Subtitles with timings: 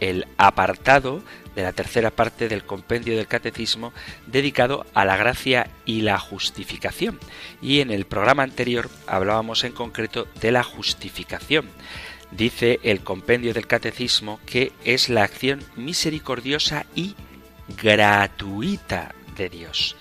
[0.00, 1.22] el apartado
[1.54, 3.92] de la tercera parte del compendio del catecismo
[4.26, 7.18] dedicado a la gracia y la justificación.
[7.60, 11.68] Y en el programa anterior hablábamos en concreto de la justificación.
[12.30, 17.14] Dice el compendio del catecismo que es la acción misericordiosa y
[17.82, 19.96] gratuita de Dios.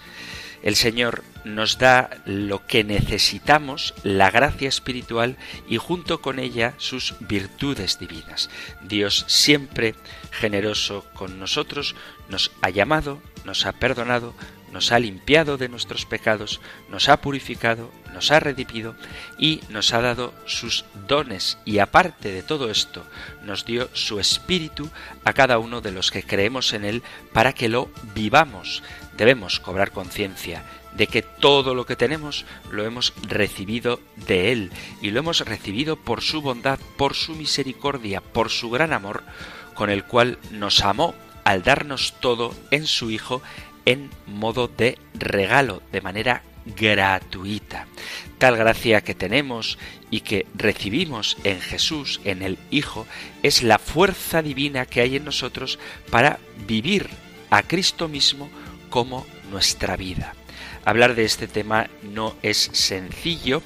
[0.62, 7.16] El Señor nos da lo que necesitamos, la gracia espiritual y junto con ella sus
[7.20, 8.50] virtudes divinas.
[8.82, 9.96] Dios siempre
[10.32, 11.96] generoso con nosotros
[12.30, 14.34] nos ha llamado, nos ha perdonado,
[14.72, 18.96] nos ha limpiado de nuestros pecados, nos ha purificado, nos ha redimido
[19.38, 23.06] y nos ha dado sus dones y aparte de todo esto
[23.44, 24.90] nos dio su espíritu
[25.24, 28.84] a cada uno de los que creemos en él para que lo vivamos
[29.20, 35.12] debemos cobrar conciencia de que todo lo que tenemos lo hemos recibido de Él y
[35.12, 39.24] lo hemos recibido por su bondad, por su misericordia, por su gran amor,
[39.74, 43.42] con el cual nos amó al darnos todo en su Hijo
[43.86, 46.44] en modo de regalo, de manera
[46.78, 47.88] gratuita.
[48.38, 49.78] Tal gracia que tenemos
[50.10, 53.06] y que recibimos en Jesús, en el Hijo,
[53.44, 55.78] es la fuerza divina que hay en nosotros
[56.10, 57.10] para vivir
[57.50, 58.50] a Cristo mismo
[58.90, 60.34] como nuestra vida.
[60.86, 63.62] Hablar de este tema no es sencillo,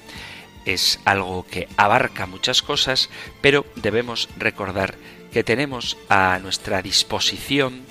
[0.65, 3.09] es algo que abarca muchas cosas,
[3.41, 4.95] pero debemos recordar
[5.31, 7.83] que tenemos a nuestra disposición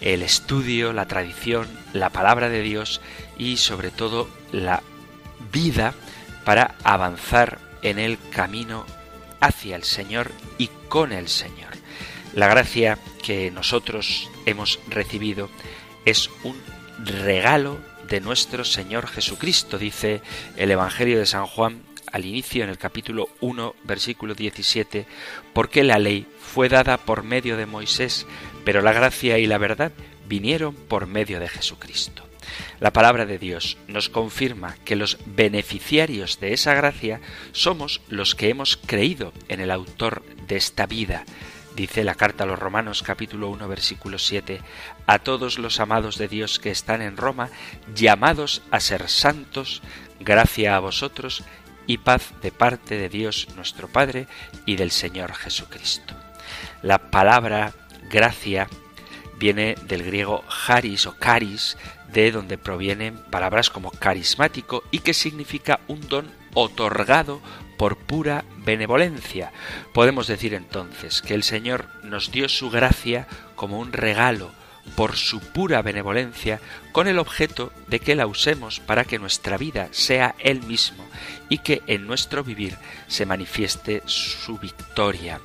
[0.00, 3.00] el estudio, la tradición, la palabra de Dios
[3.38, 4.82] y sobre todo la
[5.52, 5.94] vida
[6.44, 8.84] para avanzar en el camino
[9.40, 11.72] hacia el Señor y con el Señor.
[12.34, 15.48] La gracia que nosotros hemos recibido
[16.04, 16.60] es un
[17.02, 17.78] regalo
[18.08, 20.20] de nuestro Señor Jesucristo, dice
[20.56, 21.82] el Evangelio de San Juan
[22.12, 25.06] al inicio en el capítulo 1, versículo 17,
[25.52, 28.26] porque la ley fue dada por medio de Moisés,
[28.64, 29.90] pero la gracia y la verdad
[30.28, 32.24] vinieron por medio de Jesucristo.
[32.78, 37.20] La palabra de Dios nos confirma que los beneficiarios de esa gracia
[37.52, 41.24] somos los que hemos creído en el autor de esta vida,
[41.74, 44.60] Dice la carta a los Romanos capítulo 1 versículo 7,
[45.08, 47.50] a todos los amados de Dios que están en Roma,
[47.96, 49.82] llamados a ser santos,
[50.20, 51.42] gracia a vosotros
[51.88, 54.28] y paz de parte de Dios nuestro Padre
[54.66, 56.14] y del Señor Jesucristo.
[56.82, 57.72] La palabra
[58.08, 58.68] gracia
[59.36, 61.76] viene del griego charis o caris,
[62.12, 67.40] de donde provienen palabras como carismático y que significa un don otorgado
[67.76, 69.52] por pura benevolencia.
[69.92, 73.26] Podemos decir entonces que el Señor nos dio su gracia
[73.56, 74.50] como un regalo
[74.96, 76.60] por su pura benevolencia
[76.92, 81.04] con el objeto de que la usemos para que nuestra vida sea Él mismo
[81.48, 82.76] y que en nuestro vivir
[83.06, 85.40] se manifieste su victoria.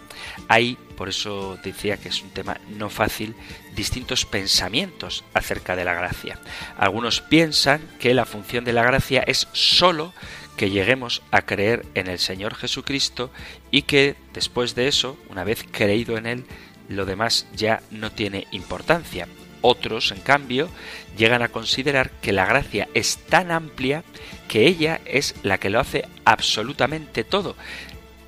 [0.47, 3.35] Hay, por eso decía que es un tema no fácil,
[3.75, 6.39] distintos pensamientos acerca de la gracia.
[6.77, 10.13] Algunos piensan que la función de la gracia es sólo
[10.59, 13.31] que lleguemos a creer en el Señor Jesucristo
[13.71, 16.43] y que después de eso, una vez creído en Él,
[16.89, 19.29] lo demás ya no tiene importancia.
[19.61, 20.67] Otros, en cambio,
[21.17, 24.03] llegan a considerar que la gracia es tan amplia
[24.49, 27.55] que ella es la que lo hace absolutamente todo,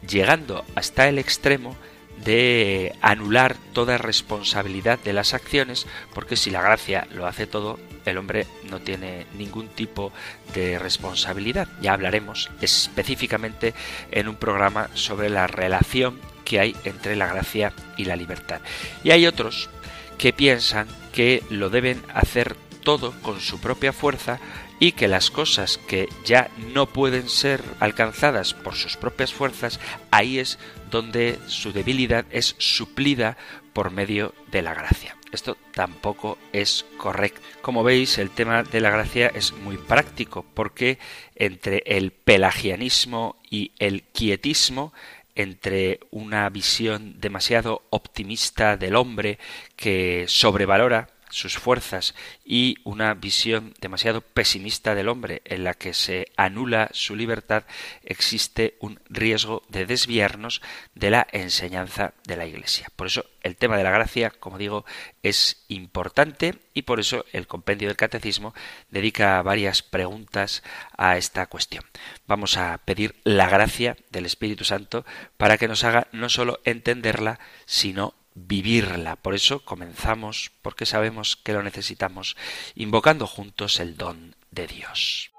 [0.07, 1.75] llegando hasta el extremo
[2.23, 8.17] de anular toda responsabilidad de las acciones, porque si la gracia lo hace todo, el
[8.17, 10.11] hombre no tiene ningún tipo
[10.53, 11.67] de responsabilidad.
[11.81, 13.73] Ya hablaremos específicamente
[14.11, 18.61] en un programa sobre la relación que hay entre la gracia y la libertad.
[19.03, 19.69] Y hay otros
[20.17, 24.39] que piensan que lo deben hacer todo con su propia fuerza
[24.79, 29.79] y que las cosas que ya no pueden ser alcanzadas por sus propias fuerzas,
[30.09, 30.57] ahí es
[30.91, 33.37] donde su debilidad es suplida
[33.73, 35.17] por medio de la gracia.
[35.31, 37.41] Esto tampoco es correcto.
[37.61, 40.99] Como veis, el tema de la gracia es muy práctico porque
[41.35, 44.93] entre el pelagianismo y el quietismo
[45.35, 49.39] entre una visión demasiado optimista del hombre
[49.77, 52.13] que sobrevalora sus fuerzas
[52.45, 57.63] y una visión demasiado pesimista del hombre en la que se anula su libertad,
[58.03, 60.61] existe un riesgo de desviarnos
[60.93, 62.87] de la enseñanza de la Iglesia.
[62.95, 64.85] Por eso el tema de la gracia, como digo,
[65.23, 68.53] es importante y por eso el compendio del catecismo
[68.89, 70.63] dedica varias preguntas
[70.97, 71.83] a esta cuestión.
[72.27, 75.05] Vamos a pedir la gracia del Espíritu Santo
[75.37, 79.15] para que nos haga no solo entenderla, sino vivirla.
[79.15, 82.35] Por eso comenzamos, porque sabemos que lo necesitamos,
[82.75, 85.31] invocando juntos el don de Dios.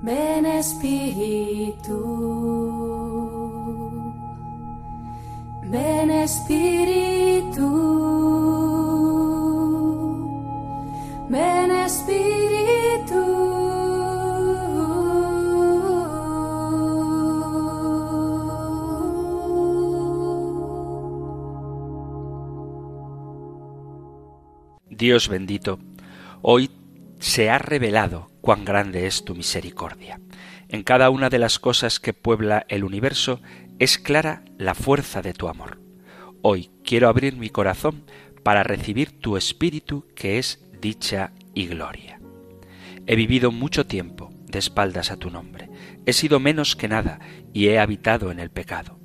[0.00, 1.98] Ven Espíritu,
[5.64, 6.10] ven
[11.70, 12.57] Espíritu.
[24.98, 25.78] Dios bendito,
[26.42, 26.70] hoy
[27.20, 30.20] se ha revelado cuán grande es tu misericordia.
[30.68, 33.40] En cada una de las cosas que puebla el universo
[33.78, 35.78] es clara la fuerza de tu amor.
[36.42, 38.02] Hoy quiero abrir mi corazón
[38.42, 42.20] para recibir tu espíritu que es dicha y gloria.
[43.06, 45.70] He vivido mucho tiempo de espaldas a tu nombre.
[46.06, 47.20] He sido menos que nada
[47.52, 48.98] y he habitado en el pecado.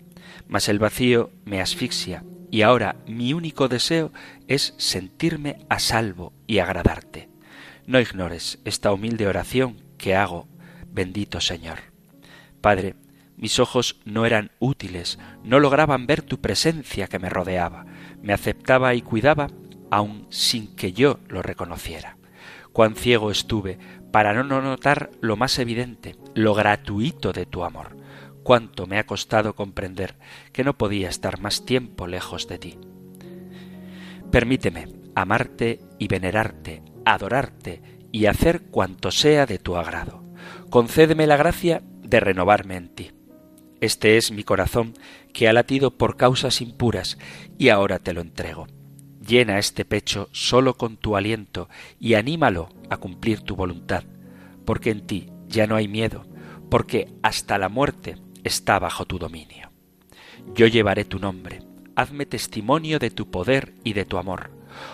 [0.48, 2.24] Mas el vacío me asfixia
[2.54, 4.12] y ahora mi único deseo
[4.48, 7.28] es sentirme a salvo y agradarte.
[7.88, 10.48] No ignores esta humilde oración que hago,
[10.92, 11.80] bendito Señor.
[12.62, 12.94] Padre,
[13.38, 17.88] mis ojos no eran útiles, no lograban ver tu presencia que me rodeaba,
[18.22, 19.50] me aceptaba y cuidaba
[19.90, 22.18] aun sin que yo lo reconociera.
[22.72, 23.80] Cuán ciego estuve
[24.12, 28.03] para no notar lo más evidente, lo gratuito de tu amor
[28.44, 30.16] cuánto me ha costado comprender
[30.52, 32.78] que no podía estar más tiempo lejos de ti.
[34.32, 37.82] Permíteme amarte y venerarte, adorarte
[38.12, 40.24] y hacer cuanto sea de tu agrado.
[40.70, 43.12] Concédeme la gracia de renovarme en ti.
[43.82, 44.94] Este es mi corazón
[45.34, 47.18] que ha latido por causas impuras
[47.58, 48.68] y ahora te lo entrego.
[49.26, 51.70] Llena este pecho solo con tu aliento
[52.00, 54.04] y anímalo a cumplir tu voluntad,
[54.66, 56.26] porque en ti ya no hay miedo,
[56.70, 59.72] porque hasta la muerte está bajo tu dominio.
[60.54, 61.62] Yo llevaré tu nombre,
[61.96, 64.52] hazme testimonio de tu poder y de tu amor.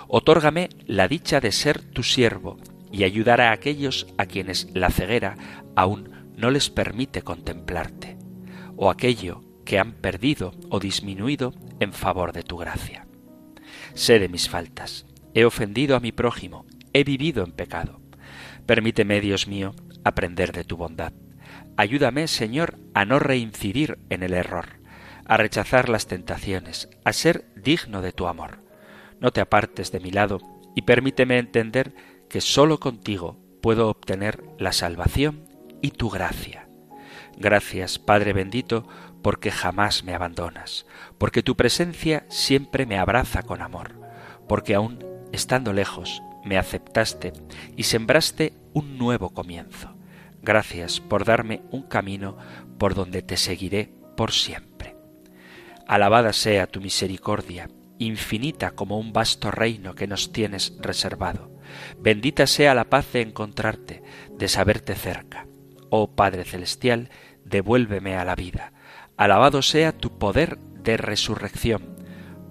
[0.08, 2.58] Otórgame la dicha de ser tu siervo
[2.92, 5.38] y ayudar a aquellos a quienes la ceguera
[5.76, 8.18] aún no les permite contemplarte,
[8.76, 13.08] o aquello que han perdido o disminuido en favor de tu gracia.
[13.94, 18.02] Sé de mis faltas, he ofendido a mi prójimo, he vivido en pecado.
[18.66, 19.74] Permíteme, Dios mío,
[20.04, 21.14] aprender de tu bondad
[21.80, 24.82] Ayúdame, Señor, a no reincidir en el error,
[25.24, 28.66] a rechazar las tentaciones, a ser digno de tu amor.
[29.22, 30.40] No te apartes de mi lado
[30.76, 31.94] y permíteme entender
[32.28, 35.46] que sólo contigo puedo obtener la salvación
[35.82, 36.68] y tu gracia.
[37.38, 38.86] Gracias, Padre bendito,
[39.22, 40.86] porque jamás me abandonas,
[41.18, 44.02] porque tu presencia siempre me abraza con amor,
[44.50, 45.00] porque aún
[45.32, 47.32] estando lejos me aceptaste
[47.78, 49.96] y sembraste un nuevo comienzo.
[50.42, 52.38] Gracias por darme un camino
[52.78, 54.96] por donde te seguiré por siempre.
[55.88, 61.52] Alabada sea tu misericordia, infinita como un vasto reino que nos tienes reservado.
[62.00, 65.48] Bendita sea la paz de encontrarte, de saberte cerca.
[65.90, 67.10] Oh Padre Celestial,
[67.44, 68.74] devuélveme a la vida.
[69.18, 71.98] Alabado sea tu poder de resurrección.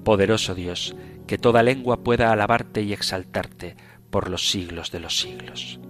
[0.04, 0.94] Poderoso Dios,
[1.26, 3.76] que toda lengua pueda alabarte y exaltarte
[4.10, 5.80] por los siglos de los siglos.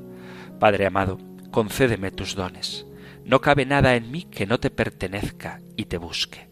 [0.58, 1.18] Padre amado,
[1.50, 2.86] concédeme tus dones.
[3.24, 6.48] No cabe nada en mí que no te pertenezca y te busque.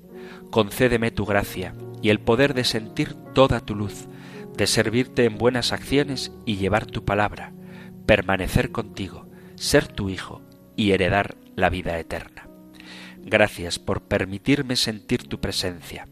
[0.50, 4.08] Concédeme tu gracia y el poder de sentir toda tu luz,
[4.56, 7.52] de servirte en buenas acciones y llevar tu palabra,
[8.06, 10.42] permanecer contigo, ser tu hijo
[10.76, 12.48] y heredar la vida eterna.
[13.18, 16.06] Gracias por permitirme sentir tu presencia.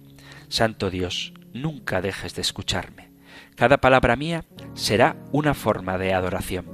[0.49, 3.11] Santo Dios, nunca dejes de escucharme.
[3.55, 6.74] Cada palabra mía será una forma de adoración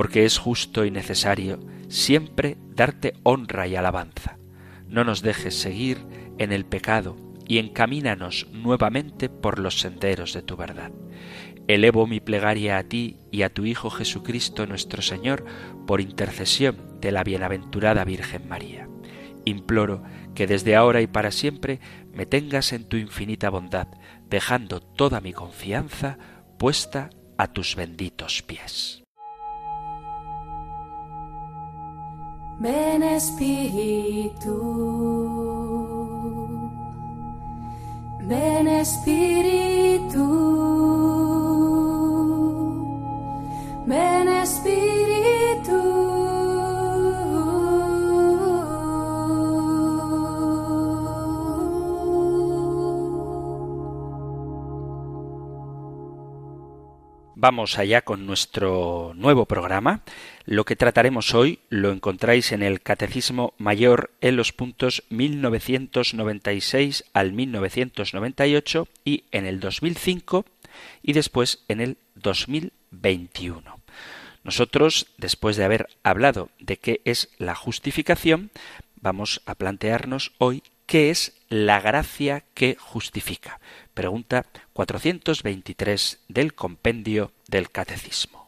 [0.00, 4.38] porque es justo y necesario siempre darte honra y alabanza.
[4.88, 5.98] No nos dejes seguir
[6.38, 10.90] en el pecado y encamínanos nuevamente por los senderos de tu verdad.
[11.68, 15.44] Elevo mi plegaria a ti y a tu Hijo Jesucristo nuestro Señor
[15.86, 18.88] por intercesión de la bienaventurada Virgen María.
[19.44, 20.02] Imploro
[20.34, 21.78] que desde ahora y para siempre
[22.14, 23.88] me tengas en tu infinita bondad,
[24.30, 26.16] dejando toda mi confianza
[26.58, 28.99] puesta a tus benditos pies.
[32.60, 34.52] Ven Espíritu,
[38.20, 40.26] ven Espíritu,
[43.86, 45.40] ven Espíritu.
[57.42, 60.02] Vamos allá con nuestro nuevo programa.
[60.50, 67.32] Lo que trataremos hoy lo encontráis en el Catecismo Mayor en los puntos 1996 al
[67.32, 70.44] 1998 y en el 2005
[71.04, 73.78] y después en el 2021.
[74.42, 78.50] Nosotros, después de haber hablado de qué es la justificación,
[78.96, 83.60] vamos a plantearnos hoy qué es la gracia que justifica.
[83.94, 88.39] Pregunta 423 del compendio del Catecismo.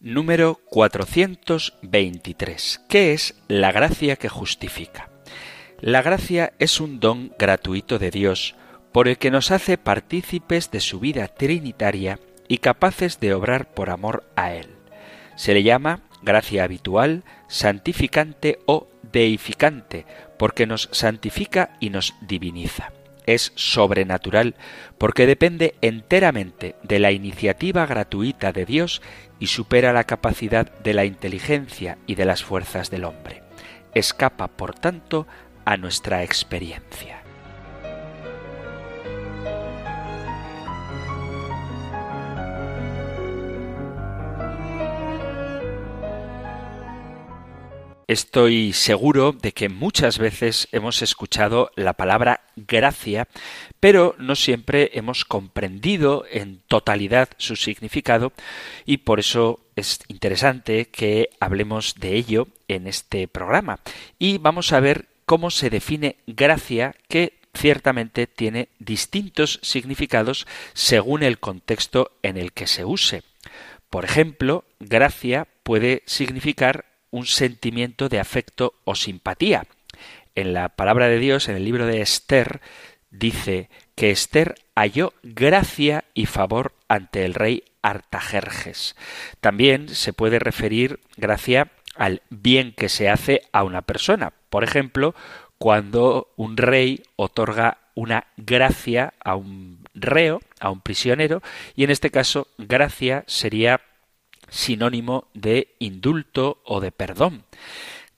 [0.00, 2.82] Número 423.
[2.88, 5.10] ¿Qué es la gracia que justifica?
[5.80, 8.54] La gracia es un don gratuito de Dios
[8.92, 13.90] por el que nos hace partícipes de su vida trinitaria y capaces de obrar por
[13.90, 14.68] amor a Él.
[15.34, 20.06] Se le llama gracia habitual, santificante o deificante,
[20.38, 22.92] porque nos santifica y nos diviniza
[23.28, 24.54] es sobrenatural
[24.96, 29.02] porque depende enteramente de la iniciativa gratuita de Dios
[29.38, 33.42] y supera la capacidad de la inteligencia y de las fuerzas del hombre.
[33.94, 35.26] Escapa, por tanto,
[35.64, 37.17] a nuestra experiencia.
[48.08, 53.28] Estoy seguro de que muchas veces hemos escuchado la palabra gracia,
[53.80, 58.32] pero no siempre hemos comprendido en totalidad su significado
[58.86, 63.80] y por eso es interesante que hablemos de ello en este programa.
[64.18, 71.40] Y vamos a ver cómo se define gracia que ciertamente tiene distintos significados según el
[71.40, 73.22] contexto en el que se use.
[73.90, 79.66] Por ejemplo, gracia puede significar un sentimiento de afecto o simpatía.
[80.34, 82.60] En la palabra de Dios, en el libro de Esther,
[83.10, 88.96] dice que Esther halló gracia y favor ante el rey Artajerjes.
[89.40, 94.32] También se puede referir gracia al bien que se hace a una persona.
[94.50, 95.14] Por ejemplo,
[95.58, 101.42] cuando un rey otorga una gracia a un reo, a un prisionero,
[101.74, 103.80] y en este caso gracia sería
[104.48, 107.44] sinónimo de indulto o de perdón.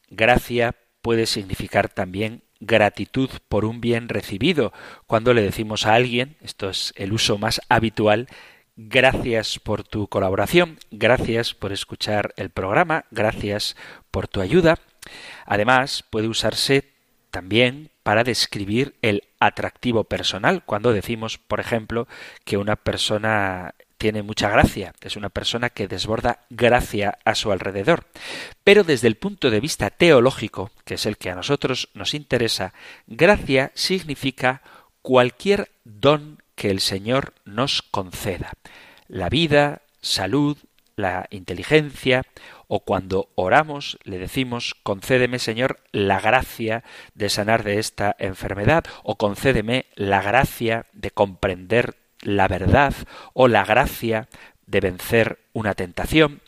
[0.08, 4.72] Gracia puede significar también gratitud por un bien recibido.
[5.06, 8.28] Cuando le decimos a alguien, esto es el uso más habitual,
[8.76, 13.76] gracias por tu colaboración, gracias por escuchar el programa, gracias
[14.10, 14.78] por tu ayuda.
[15.46, 16.92] Además, puede usarse
[17.30, 22.08] también para describir el atractivo personal, cuando decimos, por ejemplo,
[22.44, 28.06] que una persona tiene mucha gracia, es una persona que desborda gracia a su alrededor.
[28.64, 32.72] Pero desde el punto de vista teológico, que es el que a nosotros nos interesa,
[33.06, 34.62] gracia significa
[35.02, 38.54] cualquier don que el Señor nos conceda.
[39.06, 40.56] La vida, salud,
[40.96, 42.22] la inteligencia,
[42.68, 49.16] o cuando oramos le decimos, concédeme Señor la gracia de sanar de esta enfermedad, o
[49.16, 52.94] concédeme la gracia de comprender la verdad
[53.32, 54.28] o la gracia
[54.66, 56.40] de vencer una tentación.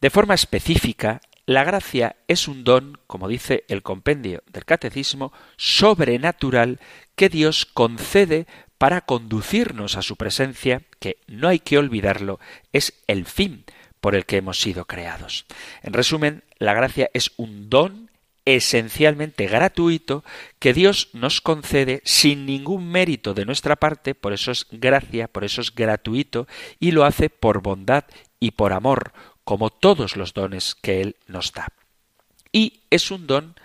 [0.00, 6.80] De forma específica, la gracia es un don, como dice el compendio del Catecismo, sobrenatural
[7.14, 8.46] que Dios concede
[8.78, 12.40] para conducirnos a su presencia, que no hay que olvidarlo,
[12.72, 13.64] es el fin
[14.00, 15.46] por el que hemos sido creados.
[15.82, 18.10] En resumen, la gracia es un don
[18.46, 20.24] esencialmente gratuito
[20.58, 25.44] que Dios nos concede sin ningún mérito de nuestra parte, por eso es gracia, por
[25.44, 26.46] eso es gratuito,
[26.80, 28.04] y lo hace por bondad
[28.40, 29.12] y por amor,
[29.44, 31.68] como todos los dones que Él nos da.
[32.52, 33.56] Y es un don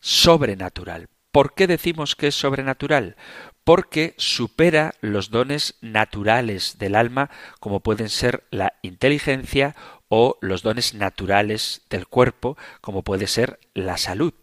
[0.00, 1.08] sobrenatural.
[1.30, 3.16] ¿Por qué decimos que es sobrenatural?
[3.64, 9.74] Porque supera los dones naturales del alma, como pueden ser la inteligencia
[10.08, 14.34] o los dones naturales del cuerpo, como puede ser la salud.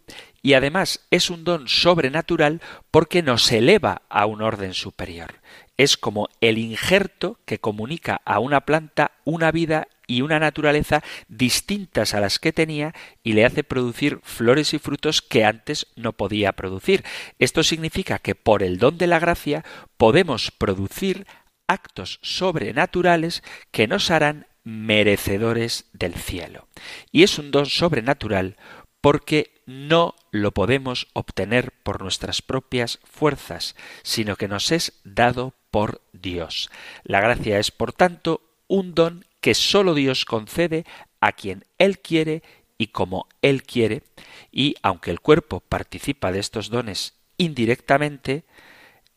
[0.42, 5.40] Y además es un don sobrenatural porque nos eleva a un orden superior.
[5.76, 12.12] Es como el injerto que comunica a una planta una vida y una naturaleza distintas
[12.12, 12.92] a las que tenía
[13.22, 17.04] y le hace producir flores y frutos que antes no podía producir.
[17.38, 19.64] Esto significa que por el don de la gracia
[19.96, 21.26] podemos producir
[21.66, 26.68] actos sobrenaturales que nos harán merecedores del cielo.
[27.10, 28.56] Y es un don sobrenatural
[29.00, 36.02] porque no lo podemos obtener por nuestras propias fuerzas, sino que nos es dado por
[36.12, 36.70] Dios.
[37.02, 40.84] La gracia es, por tanto, un don que sólo Dios concede
[41.20, 42.42] a quien Él quiere
[42.78, 44.02] y como Él quiere,
[44.50, 48.44] y aunque el cuerpo participa de estos dones indirectamente,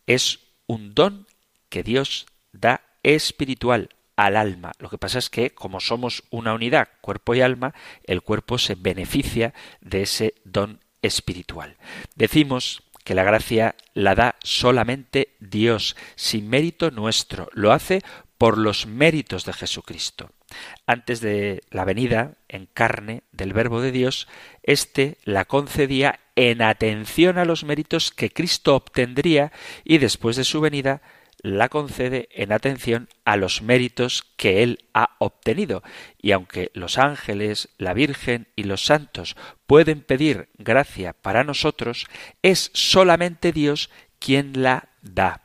[0.08, 1.28] es un don
[1.70, 4.74] que Dios da espiritual al alma.
[4.79, 8.75] Lo que pasa es que, como somos una unidad, cuerpo y alma, el cuerpo se
[8.75, 11.77] beneficia de ese don espiritual.
[12.15, 17.50] Decimos que la gracia la da solamente Dios, sin mérito nuestro.
[17.53, 18.01] Lo hace
[18.38, 20.31] por los méritos de Jesucristo.
[20.86, 24.27] Antes de la venida en carne del Verbo de Dios,
[24.63, 29.51] éste la concedía en atención a los méritos que Cristo obtendría
[29.84, 31.01] y después de su venida
[31.46, 35.84] la concede en atención a los méritos que él ha obtenido.
[36.20, 39.38] Y aunque los ángeles, la Virgen y los santos
[39.68, 42.08] pueden pedir gracia para nosotros,
[42.42, 45.44] es solamente Dios quien la da.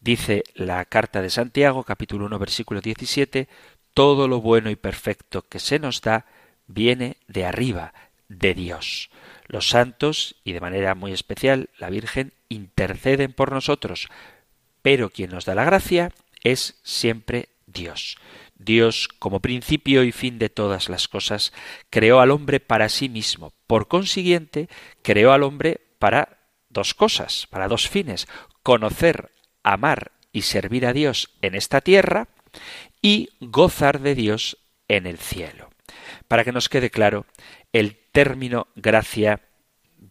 [0.00, 3.48] Dice la carta de Santiago, capítulo 1, versículo 17,
[3.92, 6.24] todo lo bueno y perfecto que se nos da
[6.66, 7.92] viene de arriba,
[8.28, 9.10] de Dios.
[9.46, 14.08] Los santos, y de manera muy especial la Virgen, interceden por nosotros,
[14.82, 18.16] pero quien nos da la gracia es siempre Dios.
[18.56, 21.52] Dios, como principio y fin de todas las cosas,
[21.90, 23.52] creó al hombre para sí mismo.
[23.66, 24.68] Por consiguiente,
[25.02, 28.26] creó al hombre para dos cosas, para dos fines,
[28.62, 29.32] conocer,
[29.62, 32.28] amar y servir a Dios en esta tierra
[33.00, 34.58] y gozar de Dios
[34.88, 35.70] en el cielo.
[36.26, 37.26] Para que nos quede claro,
[37.72, 39.47] el término gracia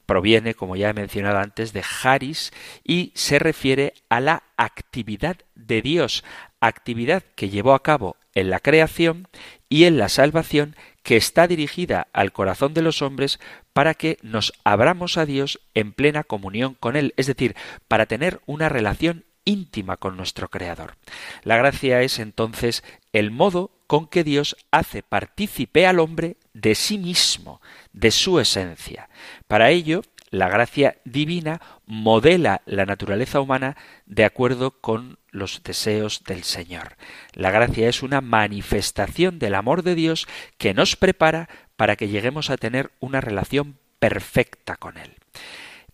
[0.05, 2.51] proviene, como ya he mencionado antes, de Haris
[2.83, 6.23] y se refiere a la actividad de Dios,
[6.59, 9.27] actividad que llevó a cabo en la creación
[9.69, 13.39] y en la salvación que está dirigida al corazón de los hombres
[13.73, 17.55] para que nos abramos a Dios en plena comunión con Él, es decir,
[17.87, 20.97] para tener una relación íntima con nuestro Creador.
[21.43, 22.83] La gracia es entonces
[23.17, 29.09] el modo con que Dios hace partícipe al hombre de sí mismo, de su esencia.
[29.47, 33.75] Para ello, la gracia divina modela la naturaleza humana
[34.05, 36.95] de acuerdo con los deseos del Señor.
[37.33, 40.27] La gracia es una manifestación del amor de Dios
[40.59, 45.15] que nos prepara para que lleguemos a tener una relación perfecta con Él.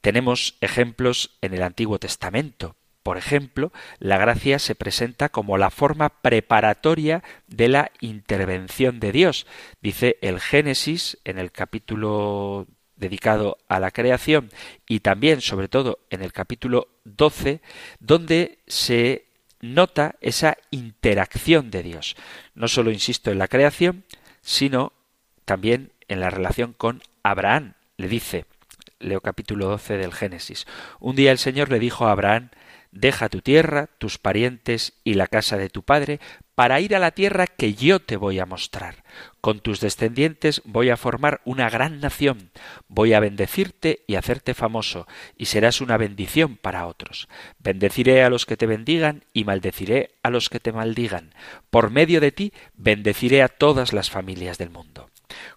[0.01, 2.75] Tenemos ejemplos en el Antiguo Testamento.
[3.03, 9.45] Por ejemplo, la gracia se presenta como la forma preparatoria de la intervención de Dios.
[9.81, 14.49] Dice el Génesis en el capítulo dedicado a la creación
[14.87, 17.61] y también, sobre todo, en el capítulo 12,
[17.99, 19.25] donde se
[19.59, 22.15] nota esa interacción de Dios.
[22.55, 24.05] No solo, insisto, en la creación,
[24.41, 24.93] sino
[25.43, 27.73] también en la relación con Abraham.
[27.97, 28.45] Le dice,
[28.99, 30.65] leo capítulo 12 del Génesis,
[30.99, 32.49] un día el Señor le dijo a Abraham,
[32.95, 36.19] Deja tu tierra, tus parientes y la casa de tu padre,
[36.53, 39.03] para ir a la tierra que yo te voy a mostrar.
[39.41, 42.51] Con tus descendientes voy a formar una gran nación,
[42.87, 47.27] voy a bendecirte y hacerte famoso, y serás una bendición para otros.
[47.57, 51.33] Bendeciré a los que te bendigan y maldeciré a los que te maldigan.
[51.71, 55.09] Por medio de ti bendeciré a todas las familias del mundo.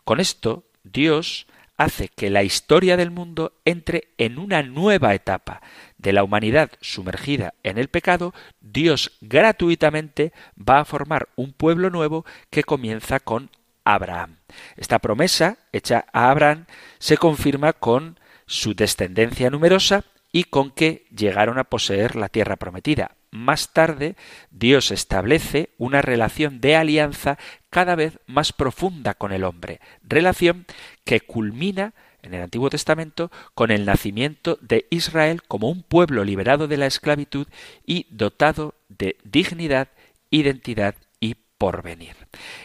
[0.05, 1.47] Con esto, Dios
[1.77, 5.63] hace que la historia del mundo entre en una nueva etapa.
[5.99, 12.25] De la humanidad sumergida en el pecado, Dios gratuitamente va a formar un pueblo nuevo
[12.51, 13.51] que comienza con
[13.85, 14.37] Abraham.
[14.77, 16.67] Esta promesa hecha a Abraham
[16.99, 23.17] se confirma con su descendencia numerosa y con que llegaron a poseer la tierra prometida.
[23.37, 24.17] Más tarde,
[24.51, 30.65] Dios establece una relación de alianza cada vez más profunda con el hombre, relación
[31.05, 36.67] que culmina en el Antiguo Testamento con el nacimiento de Israel como un pueblo liberado
[36.67, 37.47] de la esclavitud
[37.85, 39.89] y dotado de dignidad,
[40.31, 42.17] identidad y porvenir.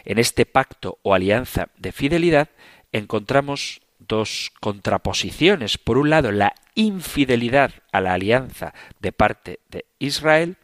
[0.05, 2.49] En este pacto o alianza de fidelidad
[2.93, 5.77] encontramos dos contraposiciones.
[5.77, 10.57] Por un lado, la infidelidad a la alianza de parte de Israel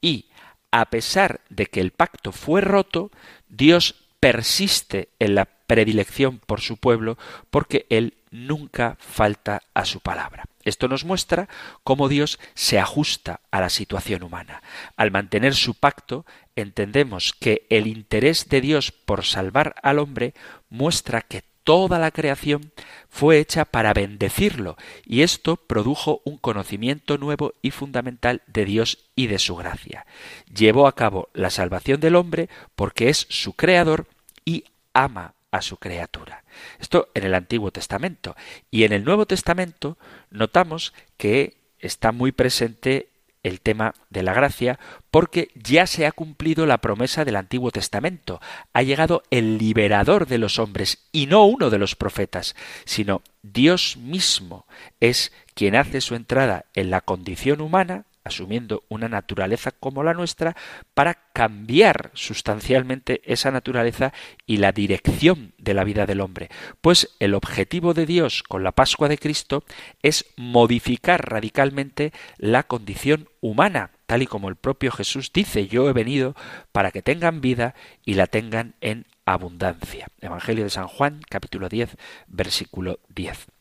[0.00, 0.26] y,
[0.70, 3.10] a pesar de que el pacto fue roto,
[3.48, 7.16] Dios persiste en la predilección por su pueblo
[7.50, 10.44] porque Él nunca falta a su palabra.
[10.64, 11.48] Esto nos muestra
[11.82, 14.62] cómo Dios se ajusta a la situación humana.
[14.96, 16.24] Al mantener su pacto,
[16.56, 20.34] entendemos que el interés de Dios por salvar al hombre
[20.70, 22.72] muestra que toda la creación
[23.08, 29.26] fue hecha para bendecirlo, y esto produjo un conocimiento nuevo y fundamental de Dios y
[29.26, 30.06] de su gracia.
[30.54, 34.06] Llevó a cabo la salvación del hombre porque es su creador
[34.44, 36.44] y ama a su criatura.
[36.80, 38.34] Esto en el Antiguo Testamento.
[38.70, 39.96] Y en el Nuevo Testamento
[40.30, 43.08] notamos que está muy presente
[43.44, 44.80] el tema de la gracia
[45.12, 48.40] porque ya se ha cumplido la promesa del Antiguo Testamento.
[48.72, 53.96] Ha llegado el liberador de los hombres y no uno de los profetas, sino Dios
[53.96, 54.66] mismo
[54.98, 60.56] es quien hace su entrada en la condición humana asumiendo una naturaleza como la nuestra,
[60.94, 64.12] para cambiar sustancialmente esa naturaleza
[64.46, 66.48] y la dirección de la vida del hombre.
[66.80, 69.64] Pues el objetivo de Dios con la Pascua de Cristo
[70.02, 75.92] es modificar radicalmente la condición humana, tal y como el propio Jesús dice, yo he
[75.92, 76.34] venido
[76.72, 80.08] para que tengan vida y la tengan en abundancia.
[80.20, 83.53] Evangelio de San Juan, capítulo 10, versículo 10.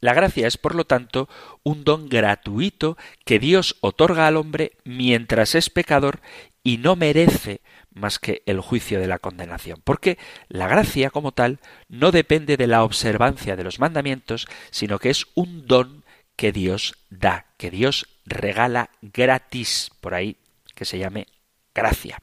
[0.00, 1.28] La gracia es, por lo tanto,
[1.62, 6.20] un don gratuito que Dios otorga al hombre mientras es pecador
[6.62, 7.60] y no merece
[7.92, 9.80] más que el juicio de la condenación.
[9.82, 15.10] Porque la gracia como tal no depende de la observancia de los mandamientos, sino que
[15.10, 16.04] es un don
[16.36, 20.36] que Dios da, que Dios regala gratis, por ahí
[20.74, 21.26] que se llame
[21.74, 22.22] gracia.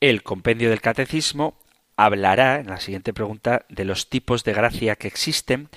[0.00, 1.59] El compendio del catecismo
[2.04, 5.68] hablará en la siguiente pregunta de los tipos de gracia que existen,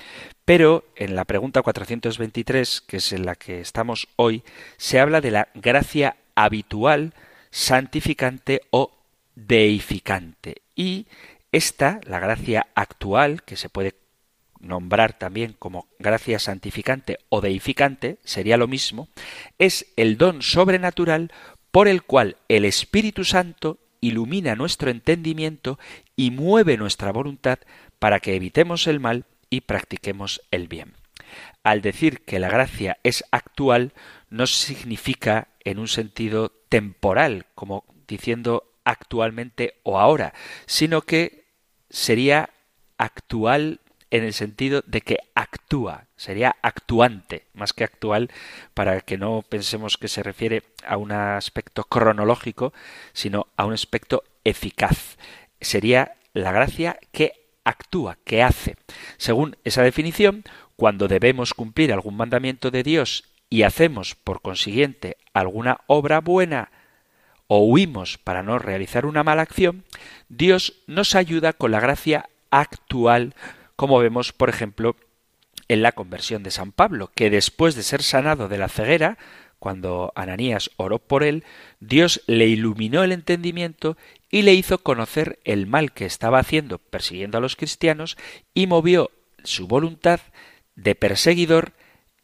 [0.45, 4.41] pero en la pregunta 423, que es en la que estamos hoy,
[4.77, 7.13] se habla de la gracia habitual,
[7.51, 8.91] santificante o
[9.35, 10.61] deificante.
[10.75, 11.07] Y
[11.51, 13.93] esta, la gracia actual, que se puede
[14.61, 19.09] nombrar también como gracia santificante o deificante, sería lo mismo,
[19.59, 21.33] es el don sobrenatural
[21.69, 25.79] por el cual el Espíritu Santo ilumina nuestro entendimiento
[26.15, 27.59] y mueve nuestra voluntad
[27.99, 30.93] para que evitemos el mal y practiquemos el bien.
[31.63, 33.93] Al decir que la gracia es actual,
[34.29, 40.33] no significa en un sentido temporal, como diciendo actualmente o ahora,
[40.65, 41.45] sino que
[41.89, 42.49] sería
[42.97, 43.79] actual
[44.11, 45.62] en el sentido de que actúa,
[46.15, 48.29] sería actuante, más que actual,
[48.73, 52.73] para que no pensemos que se refiere a un aspecto cronológico,
[53.13, 55.17] sino a un aspecto eficaz.
[55.61, 57.33] Sería la gracia que
[57.63, 58.75] actúa, que hace.
[59.17, 60.43] Según esa definición,
[60.75, 66.71] cuando debemos cumplir algún mandamiento de Dios y hacemos, por consiguiente, alguna obra buena,
[67.47, 69.83] o huimos para no realizar una mala acción,
[70.29, 73.35] Dios nos ayuda con la gracia actual,
[73.75, 74.95] como vemos, por ejemplo,
[75.73, 79.17] en la conversión de San Pablo, que después de ser sanado de la ceguera,
[79.59, 81.43] cuando Ananías oró por él,
[81.79, 83.97] Dios le iluminó el entendimiento
[84.29, 88.17] y le hizo conocer el mal que estaba haciendo persiguiendo a los cristianos
[88.53, 89.11] y movió
[89.43, 90.19] su voluntad
[90.75, 91.73] de perseguidor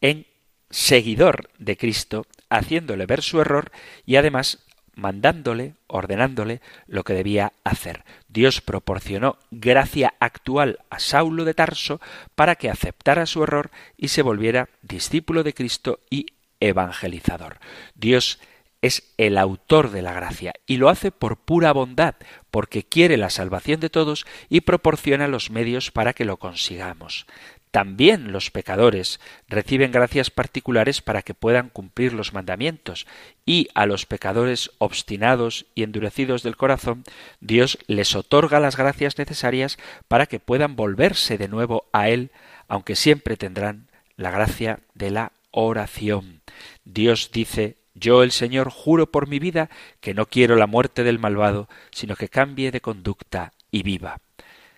[0.00, 0.26] en
[0.70, 3.72] seguidor de Cristo, haciéndole ver su error
[4.06, 4.58] y además
[5.00, 8.04] mandándole, ordenándole lo que debía hacer.
[8.28, 12.00] Dios proporcionó gracia actual a Saulo de Tarso
[12.34, 16.26] para que aceptara su error y se volviera discípulo de Cristo y
[16.60, 17.58] evangelizador.
[17.94, 18.38] Dios
[18.82, 22.14] es el autor de la gracia y lo hace por pura bondad,
[22.50, 27.26] porque quiere la salvación de todos y proporciona los medios para que lo consigamos.
[27.70, 33.06] También los pecadores reciben gracias particulares para que puedan cumplir los mandamientos,
[33.46, 37.04] y a los pecadores obstinados y endurecidos del corazón,
[37.40, 39.78] Dios les otorga las gracias necesarias
[40.08, 42.30] para que puedan volverse de nuevo a Él,
[42.66, 46.40] aunque siempre tendrán la gracia de la oración.
[46.84, 49.68] Dios dice yo el Señor juro por mi vida
[50.00, 54.20] que no quiero la muerte del malvado, sino que cambie de conducta y viva.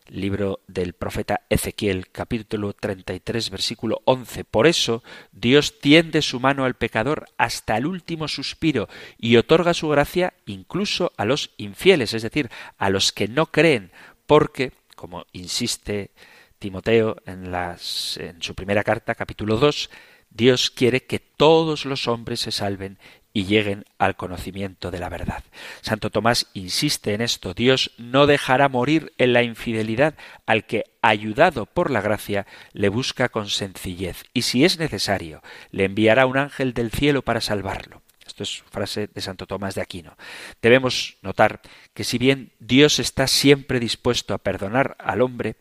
[0.09, 4.45] Libro del profeta Ezequiel, capítulo 33, versículo 11.
[4.45, 9.89] Por eso Dios tiende su mano al pecador hasta el último suspiro y otorga su
[9.89, 13.93] gracia incluso a los infieles, es decir, a los que no creen,
[14.27, 16.11] porque, como insiste
[16.59, 19.89] Timoteo en, las, en su primera carta, capítulo 2,
[20.31, 22.99] Dios quiere que todos los hombres se salven
[23.33, 25.43] y lleguen al conocimiento de la verdad.
[25.81, 27.55] Santo Tomás insiste en esto.
[27.55, 30.15] Dios no dejará morir en la infidelidad
[30.47, 35.85] al que, ayudado por la gracia, le busca con sencillez, y si es necesario, le
[35.85, 38.03] enviará un ángel del cielo para salvarlo.
[38.27, 40.17] Esto es frase de Santo Tomás de Aquino.
[40.61, 41.61] Debemos notar
[41.93, 45.57] que si bien Dios está siempre dispuesto a perdonar al hombre,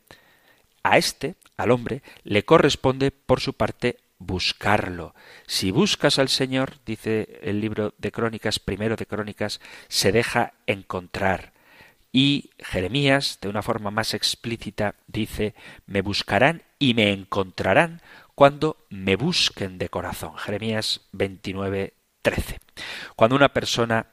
[0.84, 5.14] a éste, al hombre, le corresponde por su parte buscarlo.
[5.48, 11.54] Si buscas al Señor, dice el libro de Crónicas, primero de Crónicas, se deja encontrar.
[12.12, 15.56] Y Jeremías, de una forma más explícita, dice,
[15.86, 18.02] me buscarán y me encontrarán
[18.36, 20.38] cuando me busquen de corazón.
[20.38, 22.60] Jeremías 29, 13.
[23.16, 24.08] Cuando una persona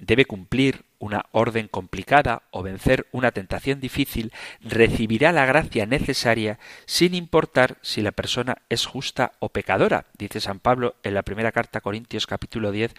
[0.00, 7.14] debe cumplir una orden complicada o vencer una tentación difícil, recibirá la gracia necesaria sin
[7.14, 10.06] importar si la persona es justa o pecadora.
[10.16, 12.94] Dice San Pablo en la primera carta a Corintios capítulo 10,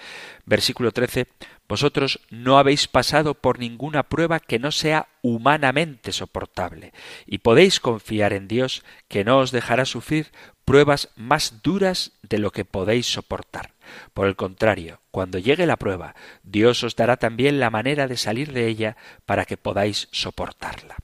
[0.45, 1.27] versículo 13,
[1.67, 6.93] Vosotros no habéis pasado por ninguna prueba que no sea humanamente soportable,
[7.25, 10.31] y podéis confiar en Dios que no os dejará sufrir
[10.65, 13.71] pruebas más duras de lo que podéis soportar.
[14.13, 18.51] Por el contrario, cuando llegue la prueba, Dios os dará también la manera de salir
[18.51, 20.95] de ella para que podáis soportarla.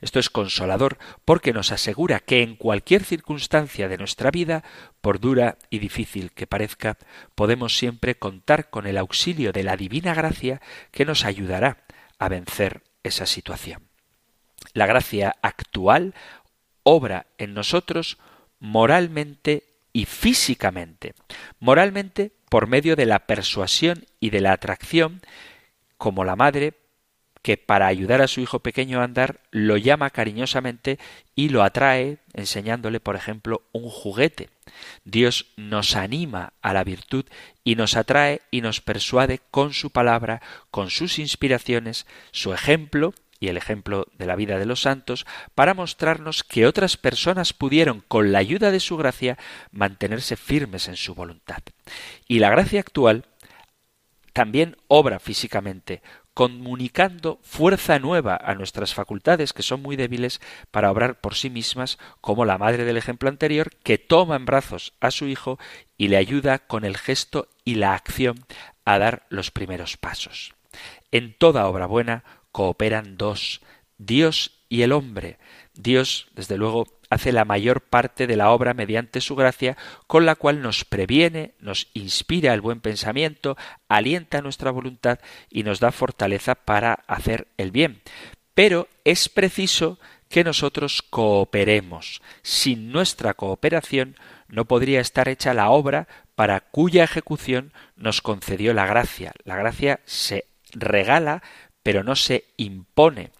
[0.00, 4.64] Esto es consolador porque nos asegura que en cualquier circunstancia de nuestra vida,
[5.00, 6.98] por dura y difícil que parezca,
[7.34, 11.84] podemos siempre contar con el auxilio de la divina gracia que nos ayudará
[12.18, 13.82] a vencer esa situación.
[14.74, 16.14] La gracia actual
[16.82, 18.18] obra en nosotros
[18.60, 21.14] moralmente y físicamente.
[21.58, 25.20] Moralmente por medio de la persuasión y de la atracción,
[25.96, 26.74] como la madre
[27.42, 30.98] que para ayudar a su hijo pequeño a andar lo llama cariñosamente
[31.34, 34.50] y lo atrae enseñándole, por ejemplo, un juguete.
[35.04, 37.24] Dios nos anima a la virtud
[37.64, 43.48] y nos atrae y nos persuade con su palabra, con sus inspiraciones, su ejemplo y
[43.48, 48.30] el ejemplo de la vida de los santos para mostrarnos que otras personas pudieron, con
[48.30, 49.38] la ayuda de su gracia,
[49.72, 51.62] mantenerse firmes en su voluntad.
[52.28, 53.24] Y la gracia actual
[54.32, 56.02] también obra físicamente,
[56.34, 61.98] comunicando fuerza nueva a nuestras facultades, que son muy débiles, para obrar por sí mismas,
[62.20, 65.58] como la madre del ejemplo anterior, que toma en brazos a su hijo
[65.96, 68.44] y le ayuda con el gesto y la acción
[68.84, 70.54] a dar los primeros pasos.
[71.10, 72.22] En toda obra buena
[72.52, 73.60] cooperan dos,
[73.98, 75.38] Dios y el hombre.
[75.74, 80.36] Dios, desde luego, hace la mayor parte de la obra mediante su gracia, con la
[80.36, 83.56] cual nos previene, nos inspira el buen pensamiento,
[83.88, 85.18] alienta nuestra voluntad
[85.50, 88.00] y nos da fortaleza para hacer el bien.
[88.54, 92.22] Pero es preciso que nosotros cooperemos.
[92.42, 94.16] Sin nuestra cooperación
[94.48, 99.32] no podría estar hecha la obra para cuya ejecución nos concedió la gracia.
[99.44, 101.42] La gracia se regala
[101.82, 103.30] pero no se impone.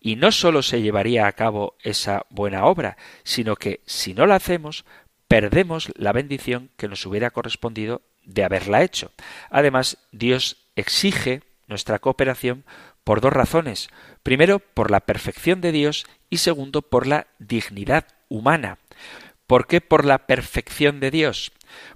[0.00, 4.36] Y no sólo se llevaría a cabo esa buena obra, sino que si no la
[4.36, 4.84] hacemos,
[5.28, 9.12] perdemos la bendición que nos hubiera correspondido de haberla hecho.
[9.50, 12.64] Además, Dios exige nuestra cooperación
[13.02, 13.88] por dos razones.
[14.22, 18.78] Primero, por la perfección de Dios y segundo, por la dignidad humana.
[19.46, 21.52] ¿Por qué por la perfección de Dios?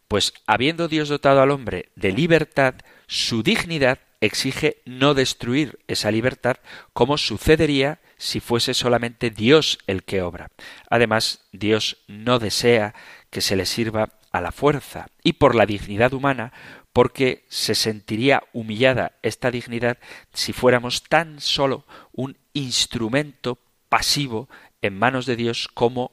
[0.07, 2.75] Pues habiendo Dios dotado al hombre de libertad,
[3.07, 6.57] su dignidad exige no destruir esa libertad
[6.93, 10.51] como sucedería si fuese solamente Dios el que obra.
[10.91, 12.95] Además, Dios no desea
[13.31, 16.53] que se le sirva a la fuerza y por la dignidad humana
[16.93, 19.99] porque se sentiría humillada esta dignidad
[20.33, 24.49] si fuéramos tan solo un instrumento pasivo
[24.83, 26.13] en manos de Dios como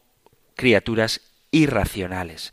[0.56, 2.52] criaturas irracionales.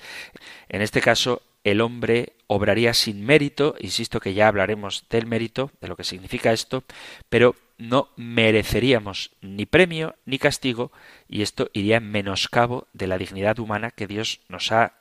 [0.69, 5.88] En este caso, el hombre obraría sin mérito, insisto que ya hablaremos del mérito, de
[5.88, 6.85] lo que significa esto,
[7.29, 10.92] pero no mereceríamos ni premio ni castigo
[11.29, 14.94] y esto iría en menoscabo de la dignidad humana que Dios nos ha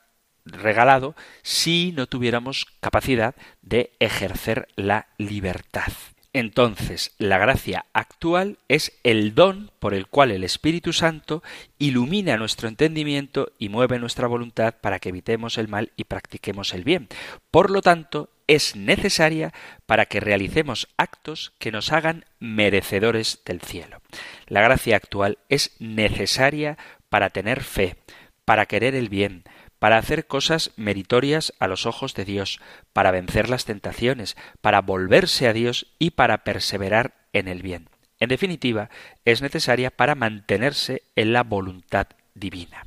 [0.46, 5.92] regalado si no tuviéramos capacidad de ejercer la libertad.
[6.34, 11.44] Entonces, la gracia actual es el don por el cual el Espíritu Santo
[11.78, 16.86] ilumina nuestro entendimiento y mueve nuestra voluntad para que evitemos el mal y practiquemos el
[16.86, 17.10] bien.
[17.52, 19.54] Por lo tanto, es necesaria
[19.86, 24.02] para que realicemos actos que nos hagan merecedores del cielo.
[24.48, 26.78] La gracia actual es necesaria
[27.10, 27.98] para tener fe,
[28.46, 29.44] para querer el bien,
[29.82, 32.60] para hacer cosas meritorias a los ojos de Dios,
[32.94, 37.90] para vencer las tentaciones, para volverse a Dios y para perseverar en el bien.
[38.20, 38.92] En definitiva,
[39.26, 42.86] es necesaria para mantenerse en la voluntad divina.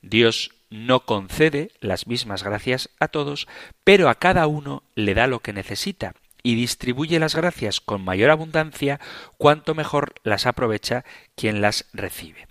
[0.00, 3.46] Dios no concede las mismas gracias a todos,
[3.84, 8.30] pero a cada uno le da lo que necesita y distribuye las gracias con mayor
[8.30, 8.98] abundancia
[9.36, 12.49] cuanto mejor las aprovecha quien las recibe.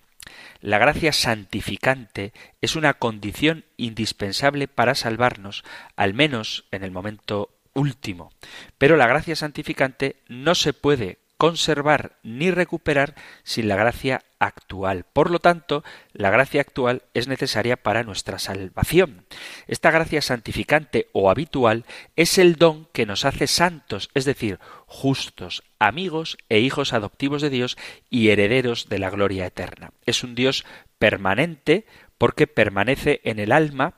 [0.62, 5.64] La gracia santificante es una condición indispensable para salvarnos,
[5.96, 8.32] al menos en el momento último.
[8.78, 15.06] Pero la gracia santificante no se puede conservar ni recuperar sin la gracia actual.
[15.06, 19.26] Por lo tanto, la gracia actual es necesaria para nuestra salvación.
[19.66, 21.86] Esta gracia santificante o habitual
[22.18, 27.50] es el don que nos hace santos, es decir, justos, amigos e hijos adoptivos de
[27.50, 27.78] Dios
[28.10, 29.94] y herederos de la gloria eterna.
[30.06, 30.66] Es un Dios
[30.98, 31.86] permanente
[32.18, 33.94] porque permanece en el alma,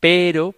[0.00, 0.56] pero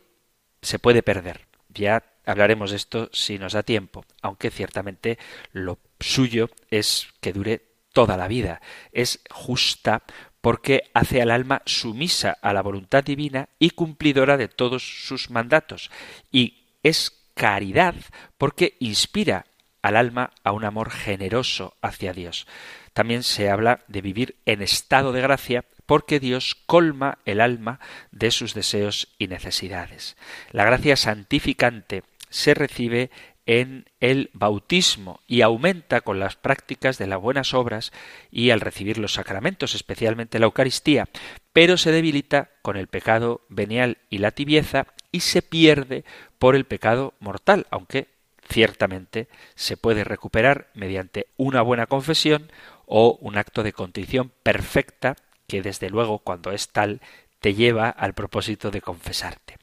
[0.63, 1.47] se puede perder.
[1.69, 5.19] Ya hablaremos de esto si nos da tiempo, aunque ciertamente
[5.53, 8.61] lo suyo es que dure toda la vida.
[8.93, 10.03] Es justa
[10.41, 15.91] porque hace al alma sumisa a la voluntad divina y cumplidora de todos sus mandatos.
[16.31, 17.95] Y es caridad
[18.39, 19.47] porque inspira
[19.83, 22.47] al alma a un amor generoso hacia Dios.
[22.93, 27.81] También se habla de vivir en estado de gracia porque Dios colma el alma
[28.13, 30.17] de sus deseos y necesidades.
[30.51, 32.03] La gracia santificante
[32.33, 33.11] se recibe
[33.45, 37.93] en el bautismo y aumenta con las prácticas de las buenas obras
[38.31, 41.09] y al recibir los sacramentos, especialmente la Eucaristía,
[41.53, 46.05] pero se debilita con el pecado venial y la tibieza y se pierde
[46.39, 48.09] por el pecado mortal, aunque
[48.49, 52.51] ciertamente se puede recuperar mediante una buena confesión
[52.87, 55.17] o un acto de contrición perfecta
[55.47, 57.01] que desde luego cuando es tal
[57.41, 59.62] te lleva al propósito de confesarte.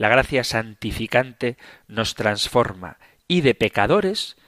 [0.00, 2.96] La gracia santificante nos transforma
[3.28, 4.38] y de pecadores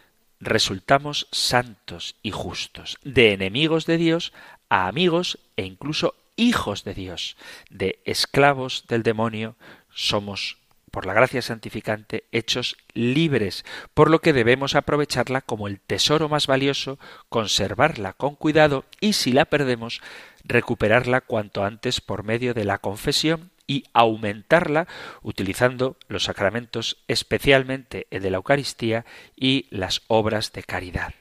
[0.41, 4.33] resultamos santos y justos, de enemigos de Dios
[4.71, 7.37] a amigos e incluso hijos de Dios,
[7.69, 9.57] de esclavos del demonio
[9.91, 10.57] somos
[10.91, 16.47] por la gracia santificante, hechos libres, por lo que debemos aprovecharla como el tesoro más
[16.47, 20.01] valioso, conservarla con cuidado y si la perdemos,
[20.45, 24.87] recuperarla cuanto antes por medio de la confesión y aumentarla
[25.23, 31.15] utilizando los sacramentos, especialmente el de la Eucaristía y las obras de caridad.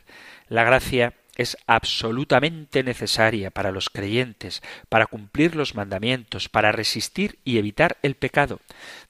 [0.50, 7.58] La gracia es absolutamente necesaria para los creyentes, para cumplir los mandamientos, para resistir y
[7.58, 8.60] evitar el pecado,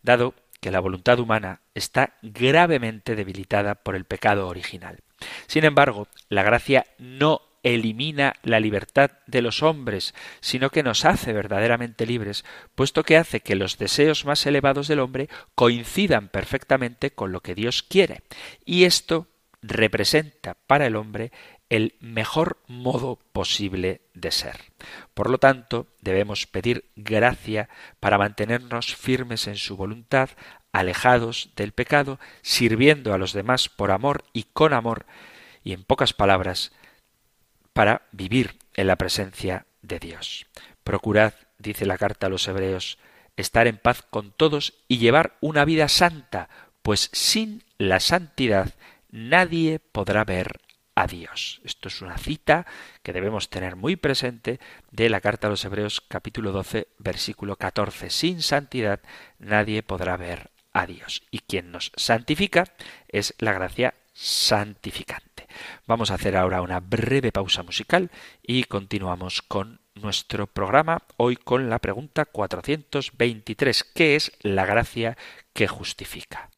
[0.03, 4.99] dado que la voluntad humana está gravemente debilitada por el pecado original.
[5.47, 11.33] Sin embargo, la gracia no elimina la libertad de los hombres, sino que nos hace
[11.33, 12.43] verdaderamente libres,
[12.75, 17.55] puesto que hace que los deseos más elevados del hombre coincidan perfectamente con lo que
[17.55, 18.21] Dios quiere.
[18.65, 19.27] Y esto
[19.61, 21.31] representa para el hombre
[21.69, 24.59] el mejor modo posible de ser.
[25.13, 27.69] Por lo tanto, debemos pedir gracia
[28.01, 30.31] para mantenernos firmes en su voluntad,
[30.73, 35.05] alejados del pecado, sirviendo a los demás por amor y con amor,
[35.63, 36.73] y en pocas palabras,
[37.73, 40.47] para vivir en la presencia de Dios.
[40.83, 42.97] Procurad, dice la carta a los hebreos,
[43.37, 46.49] estar en paz con todos y llevar una vida santa,
[46.81, 48.73] pues sin la santidad
[49.09, 50.61] nadie podrá ver
[50.95, 51.61] a Dios.
[51.63, 52.65] Esto es una cita
[53.03, 54.59] que debemos tener muy presente
[54.91, 58.09] de la carta a los Hebreos capítulo 12 versículo 14.
[58.09, 58.99] Sin santidad
[59.39, 61.23] nadie podrá ver a Dios.
[61.31, 62.65] Y quien nos santifica
[63.07, 65.30] es la gracia santificante.
[65.87, 68.11] Vamos a hacer ahora una breve pausa musical
[68.41, 73.83] y continuamos con nuestro programa hoy con la pregunta 423.
[73.83, 75.17] ¿Qué es la gracia
[75.53, 76.49] que justifica?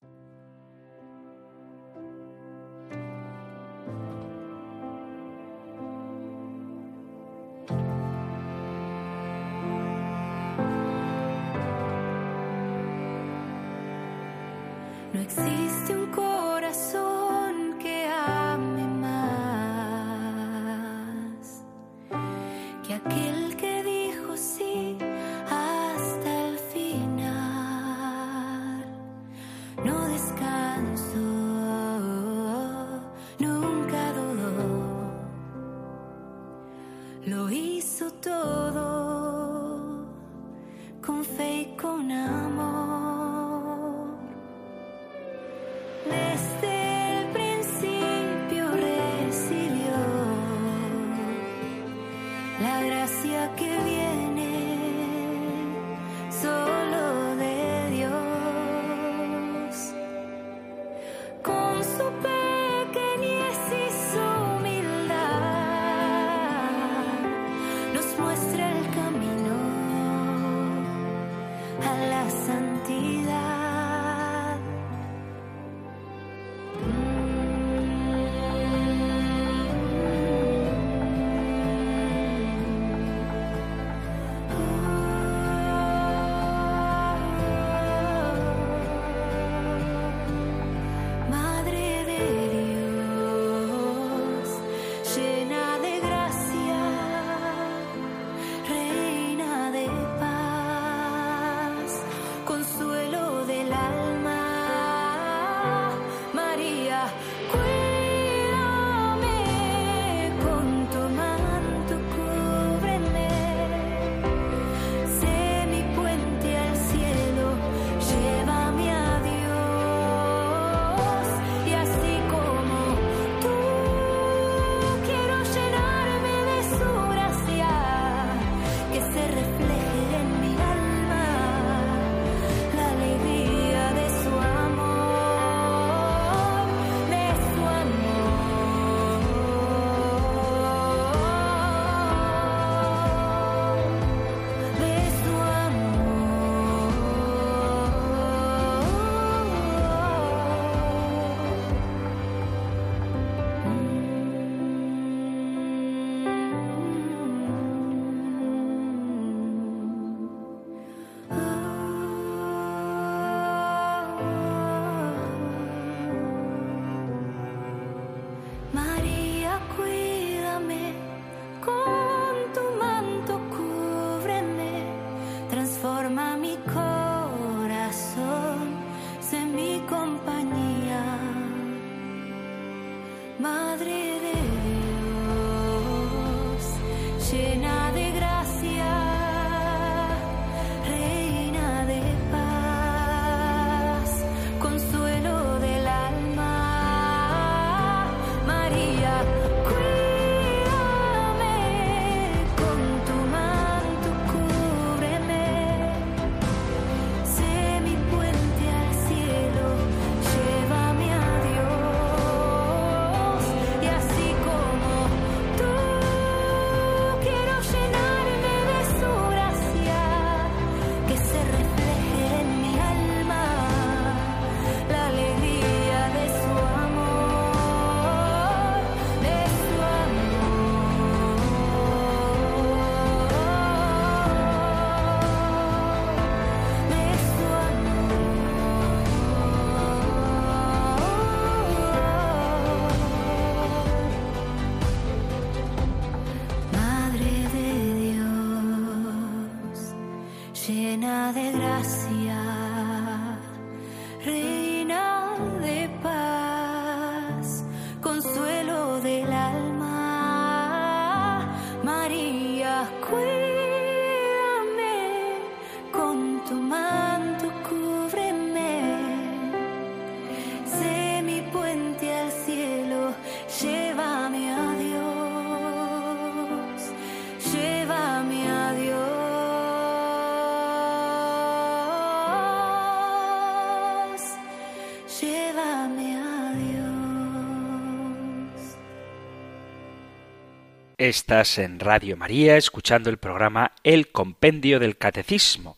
[291.04, 295.75] Estás en Radio María escuchando el programa El Compendio del Catecismo,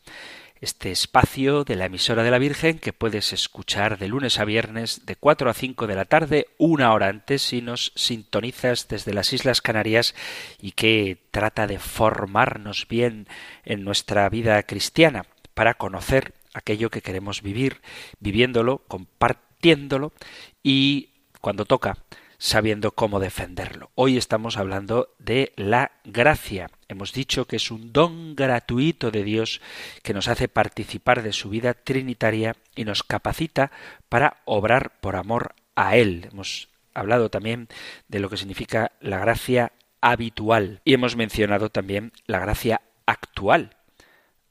[0.61, 5.07] este espacio de la emisora de la Virgen que puedes escuchar de lunes a viernes
[5.07, 9.33] de 4 a 5 de la tarde, una hora antes si nos sintonizas desde las
[9.33, 10.13] Islas Canarias
[10.61, 13.27] y que trata de formarnos bien
[13.63, 17.81] en nuestra vida cristiana para conocer aquello que queremos vivir,
[18.19, 20.13] viviéndolo, compartiéndolo
[20.61, 21.09] y
[21.41, 21.97] cuando toca
[22.37, 23.91] sabiendo cómo defenderlo.
[23.95, 26.69] Hoy estamos hablando de la gracia.
[26.87, 29.61] Hemos dicho que es un don gratuito de Dios
[30.03, 33.71] que nos hace participar de su vida trinitaria y nos capacita
[34.09, 36.29] para obrar por amor a Él.
[36.31, 37.67] Hemos hablado también
[38.07, 39.71] de lo que significa la gracia
[40.01, 43.75] habitual y hemos mencionado también la gracia actual,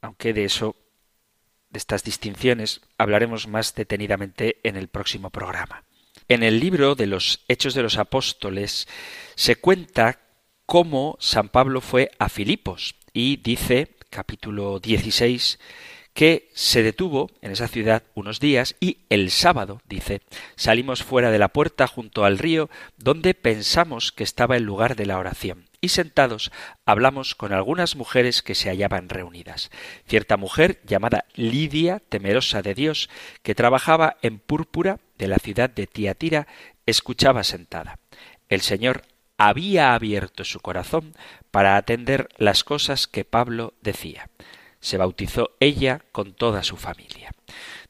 [0.00, 0.76] aunque de eso
[1.70, 5.83] de estas distinciones hablaremos más detenidamente en el próximo programa.
[6.28, 8.88] En el libro de los Hechos de los Apóstoles
[9.34, 10.20] se cuenta
[10.64, 15.58] cómo San Pablo fue a Filipos y dice, capítulo 16,
[16.14, 20.22] que se detuvo en esa ciudad unos días y el sábado, dice,
[20.56, 25.06] salimos fuera de la puerta junto al río donde pensamos que estaba el lugar de
[25.06, 26.50] la oración y sentados
[26.86, 29.70] hablamos con algunas mujeres que se hallaban reunidas.
[30.06, 33.10] Cierta mujer llamada Lidia, temerosa de Dios,
[33.42, 36.46] que trabajaba en púrpura de la ciudad de Tiatira,
[36.86, 37.98] escuchaba sentada.
[38.48, 39.02] El Señor
[39.36, 41.12] había abierto su corazón
[41.50, 44.30] para atender las cosas que Pablo decía.
[44.84, 47.32] Se bautizó ella con toda su familia.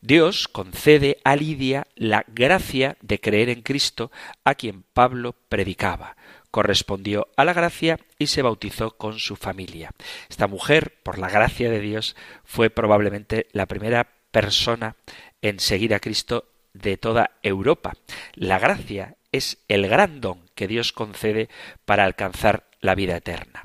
[0.01, 4.13] Dios concede a Lidia la gracia de creer en Cristo
[4.45, 6.15] a quien Pablo predicaba
[6.53, 9.91] correspondió a la gracia y se bautizó con su familia.
[10.31, 12.15] Esta mujer, por la gracia de Dios,
[12.45, 14.95] fue probablemente la primera persona
[15.43, 17.95] en seguir a Cristo de toda Europa.
[18.35, 21.49] La gracia es el gran don que Dios concede
[21.85, 23.65] para alcanzar la vida eterna.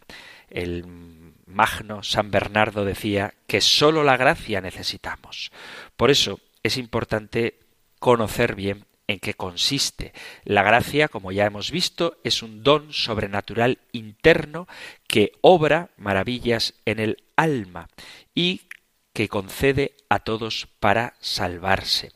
[0.49, 1.18] El
[1.49, 5.51] magno San Bernardo decía que sólo la gracia necesitamos.
[5.97, 7.59] Por eso es importante
[7.99, 10.13] conocer bien en qué consiste.
[10.43, 14.67] La gracia, como ya hemos visto, es un don sobrenatural interno
[15.07, 17.89] que obra maravillas en el alma
[18.35, 18.61] y
[19.13, 22.11] que concede a todos para salvarse.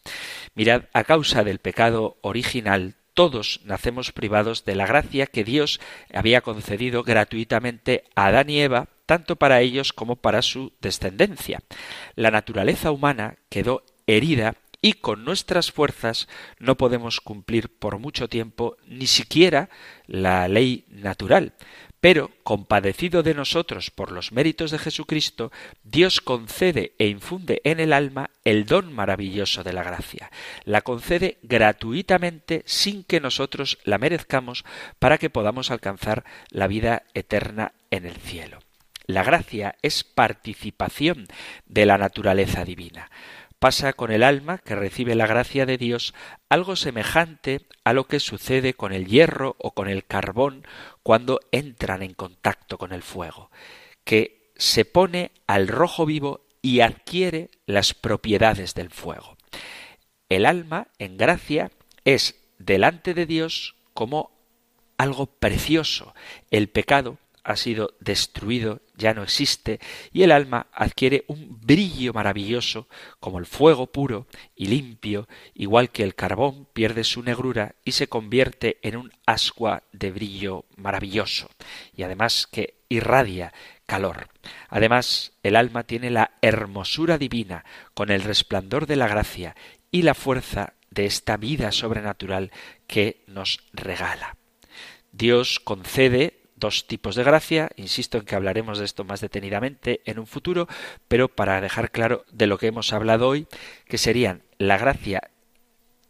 [0.53, 5.79] Mirad, a causa del pecado original, todos nacemos privados de la gracia que Dios
[6.13, 11.61] había concedido gratuitamente a Adán y Eva, tanto para ellos como para su descendencia.
[12.15, 16.27] La naturaleza humana quedó herida y con nuestras fuerzas
[16.59, 19.69] no podemos cumplir por mucho tiempo ni siquiera
[20.07, 21.53] la ley natural.
[22.01, 25.53] Pero, compadecido de nosotros por los méritos de Jesucristo,
[25.85, 30.29] Dios concede e infunde en el alma el don maravilloso de la gracia.
[30.65, 34.65] La concede gratuitamente sin que nosotros la merezcamos
[34.99, 38.62] para que podamos alcanzar la vida eterna en el cielo.
[39.05, 41.27] La gracia es participación
[41.65, 43.09] de la naturaleza divina
[43.63, 46.13] pasa con el alma que recibe la gracia de Dios
[46.49, 50.67] algo semejante a lo que sucede con el hierro o con el carbón
[51.01, 53.51] cuando entran en contacto con el fuego,
[54.03, 59.37] que se pone al rojo vivo y adquiere las propiedades del fuego.
[60.27, 61.71] El alma, en gracia,
[62.03, 64.31] es delante de Dios como
[64.97, 66.13] algo precioso.
[66.51, 69.79] El pecado ha sido destruido, ya no existe,
[70.11, 72.87] y el alma adquiere un brillo maravilloso,
[73.19, 78.07] como el fuego puro y limpio, igual que el carbón pierde su negrura y se
[78.07, 81.49] convierte en un ascua de brillo maravilloso,
[81.95, 83.53] y además que irradia
[83.85, 84.29] calor.
[84.69, 89.55] Además, el alma tiene la hermosura divina, con el resplandor de la gracia
[89.91, 92.51] y la fuerza de esta vida sobrenatural
[92.87, 94.37] que nos regala.
[95.11, 97.69] Dios concede dos tipos de gracia.
[97.75, 100.67] Insisto en que hablaremos de esto más detenidamente en un futuro,
[101.07, 103.47] pero para dejar claro de lo que hemos hablado hoy,
[103.85, 105.29] que serían la gracia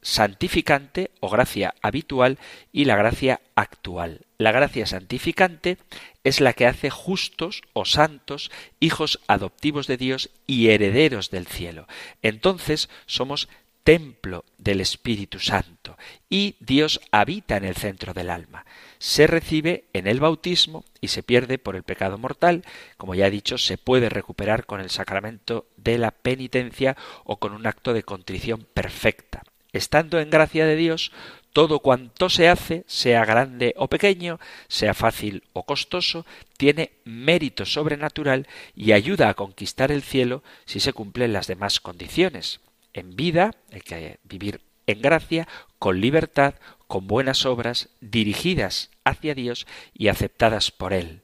[0.03, 2.37] santificante o gracia habitual
[2.71, 4.27] y la gracia actual.
[4.37, 5.77] La gracia santificante
[6.23, 11.87] es la que hace justos o santos, hijos adoptivos de Dios y herederos del cielo.
[12.21, 13.47] Entonces somos
[13.83, 15.97] templo del Espíritu Santo
[16.29, 18.65] y Dios habita en el centro del alma.
[19.03, 22.63] Se recibe en el bautismo y se pierde por el pecado mortal.
[22.95, 26.95] Como ya he dicho, se puede recuperar con el sacramento de la penitencia
[27.25, 29.43] o con un acto de contrición perfecta.
[29.73, 31.11] Estando en gracia de Dios,
[31.51, 34.39] todo cuanto se hace, sea grande o pequeño,
[34.69, 36.25] sea fácil o costoso,
[36.55, 42.61] tiene mérito sobrenatural y ayuda a conquistar el cielo si se cumplen las demás condiciones
[42.93, 46.55] en vida, hay que vivir en gracia, con libertad,
[46.87, 51.21] con buenas obras, dirigidas hacia Dios y aceptadas por Él.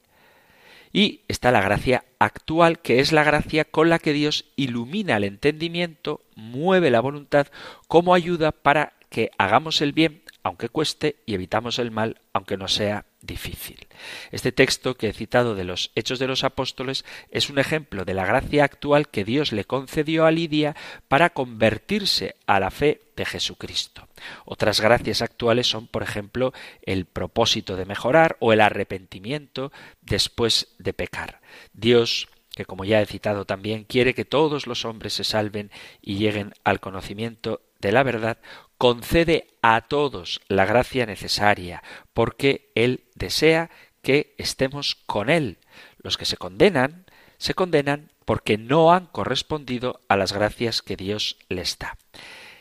[0.91, 5.23] Y está la gracia actual, que es la gracia con la que Dios ilumina el
[5.23, 7.47] entendimiento, mueve la voluntad
[7.87, 12.67] como ayuda para que hagamos el bien, aunque cueste, y evitamos el mal, aunque no
[12.67, 13.87] sea difícil.
[14.31, 18.13] Este texto que he citado de los Hechos de los Apóstoles es un ejemplo de
[18.13, 20.75] la gracia actual que Dios le concedió a Lidia
[21.07, 24.07] para convertirse a la fe de Jesucristo.
[24.45, 29.71] Otras gracias actuales son, por ejemplo, el propósito de mejorar o el arrepentimiento
[30.01, 31.41] después de pecar.
[31.73, 35.71] Dios que como ya he citado también, quiere que todos los hombres se salven
[36.01, 38.37] y lleguen al conocimiento de la verdad,
[38.77, 43.69] concede a todos la gracia necesaria, porque Él desea
[44.01, 45.57] que estemos con Él.
[45.97, 47.05] Los que se condenan,
[47.37, 51.97] se condenan porque no han correspondido a las gracias que Dios les da.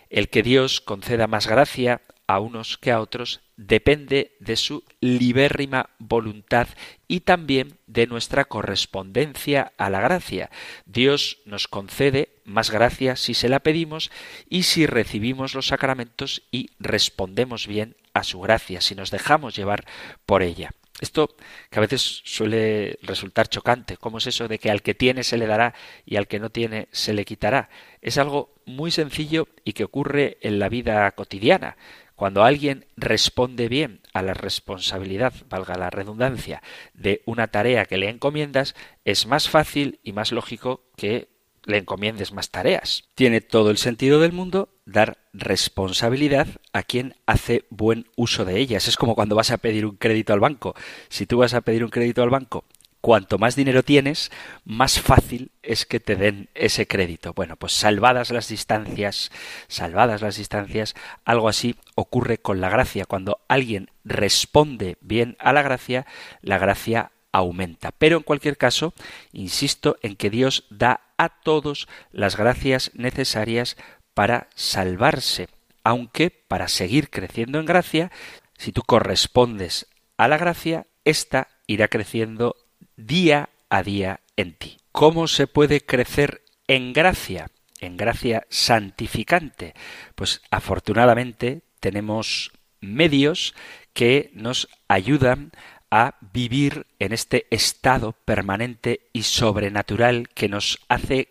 [0.08, 5.90] El que Dios conceda más gracia a unos que a otros depende de su libérrima
[5.98, 6.68] voluntad
[7.08, 10.50] y también de nuestra correspondencia a la gracia.
[10.84, 14.11] Dios nos concede más gracia si se la pedimos
[14.49, 19.84] y si recibimos los sacramentos y respondemos bien a su gracia, si nos dejamos llevar
[20.26, 20.70] por ella.
[21.01, 21.36] Esto
[21.70, 25.36] que a veces suele resultar chocante, ¿cómo es eso de que al que tiene se
[25.36, 25.74] le dará
[26.05, 27.68] y al que no tiene se le quitará?
[28.03, 31.76] Es algo muy sencillo y que ocurre en la vida cotidiana.
[32.16, 38.09] Cuando alguien responde bien a la responsabilidad, valga la redundancia, de una tarea que le
[38.09, 38.74] encomiendas,
[39.05, 41.28] es más fácil y más lógico que
[41.68, 43.04] le encomiendes más tareas.
[43.14, 48.88] Tiene todo el sentido del mundo dar responsabilidad a quien hace buen uso de ellas.
[48.88, 50.74] Es como cuando vas a pedir un crédito al banco.
[51.08, 52.64] Si tú vas a pedir un crédito al banco
[53.00, 54.30] cuanto más dinero tienes,
[54.64, 57.32] más fácil es que te den ese crédito.
[57.32, 59.30] Bueno, pues salvadas las distancias,
[59.68, 60.94] salvadas las distancias,
[61.24, 63.06] algo así ocurre con la gracia.
[63.06, 66.06] Cuando alguien responde bien a la gracia,
[66.42, 67.92] la gracia aumenta.
[67.92, 68.94] Pero en cualquier caso,
[69.32, 73.76] insisto en que Dios da a todos las gracias necesarias
[74.14, 75.48] para salvarse,
[75.84, 78.10] aunque para seguir creciendo en gracia,
[78.56, 82.56] si tú correspondes a la gracia, ésta irá creciendo
[82.96, 84.78] día a día en ti.
[84.92, 87.50] ¿Cómo se puede crecer en gracia?
[87.80, 89.74] En gracia santificante.
[90.14, 92.50] Pues afortunadamente tenemos
[92.80, 93.54] medios
[93.92, 95.52] que nos ayudan
[95.91, 101.28] a vivir en este estado permanente y sobrenatural que nos hace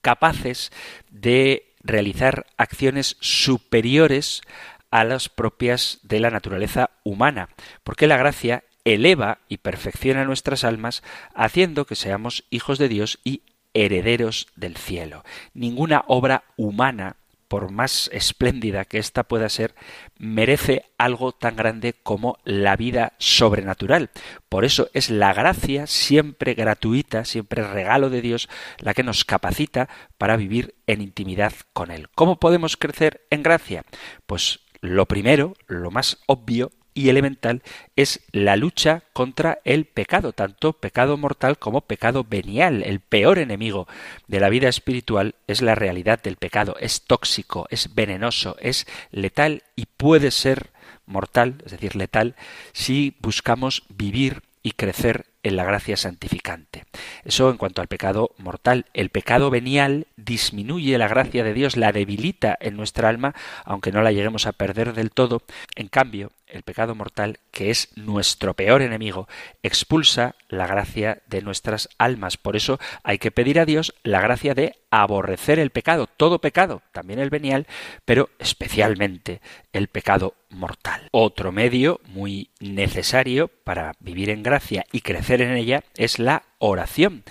[0.00, 0.72] capaces
[1.10, 4.42] de realizar acciones superiores
[4.90, 7.48] a las propias de la naturaleza humana,
[7.84, 11.02] porque la gracia eleva y perfecciona nuestras almas,
[11.34, 13.42] haciendo que seamos hijos de Dios y
[13.74, 15.24] herederos del cielo.
[15.54, 17.16] Ninguna obra humana,
[17.48, 19.74] por más espléndida que ésta pueda ser,
[20.18, 24.10] merece algo tan grande como la vida sobrenatural.
[24.48, 29.88] Por eso es la gracia siempre gratuita, siempre regalo de Dios, la que nos capacita
[30.18, 32.08] para vivir en intimidad con Él.
[32.14, 33.84] ¿Cómo podemos crecer en gracia?
[34.26, 37.62] Pues lo primero, lo más obvio, y elemental
[37.94, 42.82] es la lucha contra el pecado, tanto pecado mortal como pecado venial.
[42.82, 43.86] El peor enemigo
[44.26, 46.74] de la vida espiritual es la realidad del pecado.
[46.80, 50.70] Es tóxico, es venenoso, es letal y puede ser
[51.04, 52.34] mortal, es decir, letal,
[52.72, 56.86] si buscamos vivir y crecer en la gracia santificante.
[57.24, 58.86] Eso en cuanto al pecado mortal.
[58.94, 63.34] El pecado venial disminuye la gracia de Dios, la debilita en nuestra alma,
[63.64, 65.42] aunque no la lleguemos a perder del todo.
[65.76, 69.28] En cambio, el pecado mortal, que es nuestro peor enemigo,
[69.62, 72.36] expulsa la gracia de nuestras almas.
[72.36, 76.82] Por eso hay que pedir a Dios la gracia de aborrecer el pecado, todo pecado,
[76.92, 77.66] también el venial,
[78.04, 79.40] pero especialmente
[79.72, 81.08] el pecado mortal.
[81.12, 87.24] Otro medio muy necesario para vivir en gracia y crecer en ella es la oración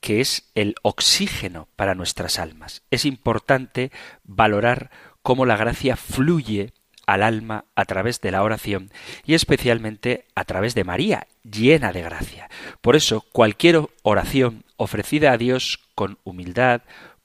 [0.00, 2.82] que es el oxígeno para nuestras almas.
[2.90, 3.90] Es importante
[4.22, 4.90] valorar
[5.22, 6.72] cómo la gracia fluye
[7.08, 8.90] al alma a través de la oración
[9.24, 12.50] y especialmente a través de María, llena de gracia.
[12.82, 16.82] Por eso, cualquier oración ofrecida a Dios con humildad,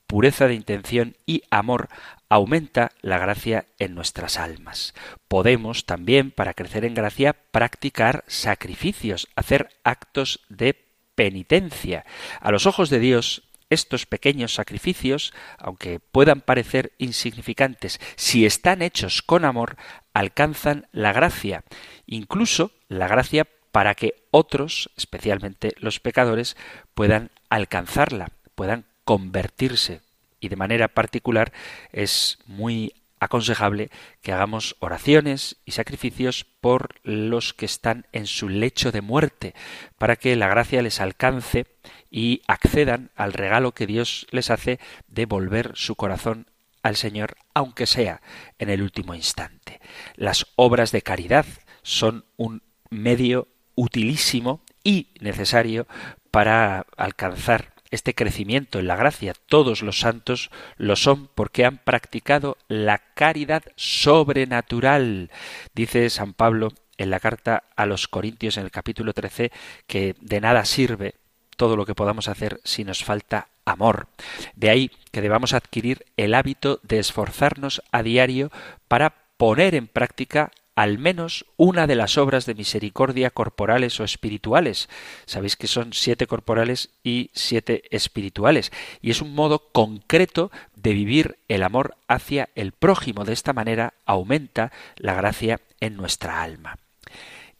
[0.08, 1.90] pureza de intención y amor
[2.30, 4.94] aumenta la gracia en nuestras almas.
[5.28, 10.82] Podemos también, para crecer en gracia, practicar sacrificios, hacer actos de
[11.16, 12.06] penitencia.
[12.40, 13.44] A los ojos de Dios,
[13.74, 19.78] estos pequeños sacrificios, aunque puedan parecer insignificantes, si están hechos con amor,
[20.14, 21.64] alcanzan la gracia,
[22.06, 26.56] incluso la gracia para que otros, especialmente los pecadores,
[26.94, 30.02] puedan alcanzarla, puedan convertirse.
[30.40, 31.54] Y de manera particular
[31.92, 32.94] es muy
[33.24, 33.90] aconsejable
[34.22, 39.54] que hagamos oraciones y sacrificios por los que están en su lecho de muerte,
[39.98, 41.66] para que la gracia les alcance
[42.10, 46.48] y accedan al regalo que Dios les hace de volver su corazón
[46.84, 48.22] al Señor, aunque sea
[48.60, 49.80] en el último instante.
[50.16, 51.46] Las obras de caridad
[51.82, 55.88] son un medio utilísimo y necesario
[56.30, 59.36] para alcanzar este crecimiento en la gracia.
[59.46, 65.30] Todos los santos lo son porque han practicado la caridad sobrenatural.
[65.76, 69.52] Dice San Pablo en la carta a los Corintios en el capítulo 13
[69.86, 71.14] que de nada sirve
[71.56, 74.08] todo lo que podamos hacer si nos falta amor.
[74.56, 78.52] De ahí que debamos adquirir el hábito de esforzarnos a diario
[78.88, 84.90] para poner en práctica al menos una de las obras de misericordia corporales o espirituales.
[85.26, 88.72] Sabéis que son siete corporales y siete espirituales.
[89.02, 93.24] Y es un modo concreto de vivir el amor hacia el prójimo.
[93.26, 96.80] De esta manera aumenta la gracia en nuestra alma.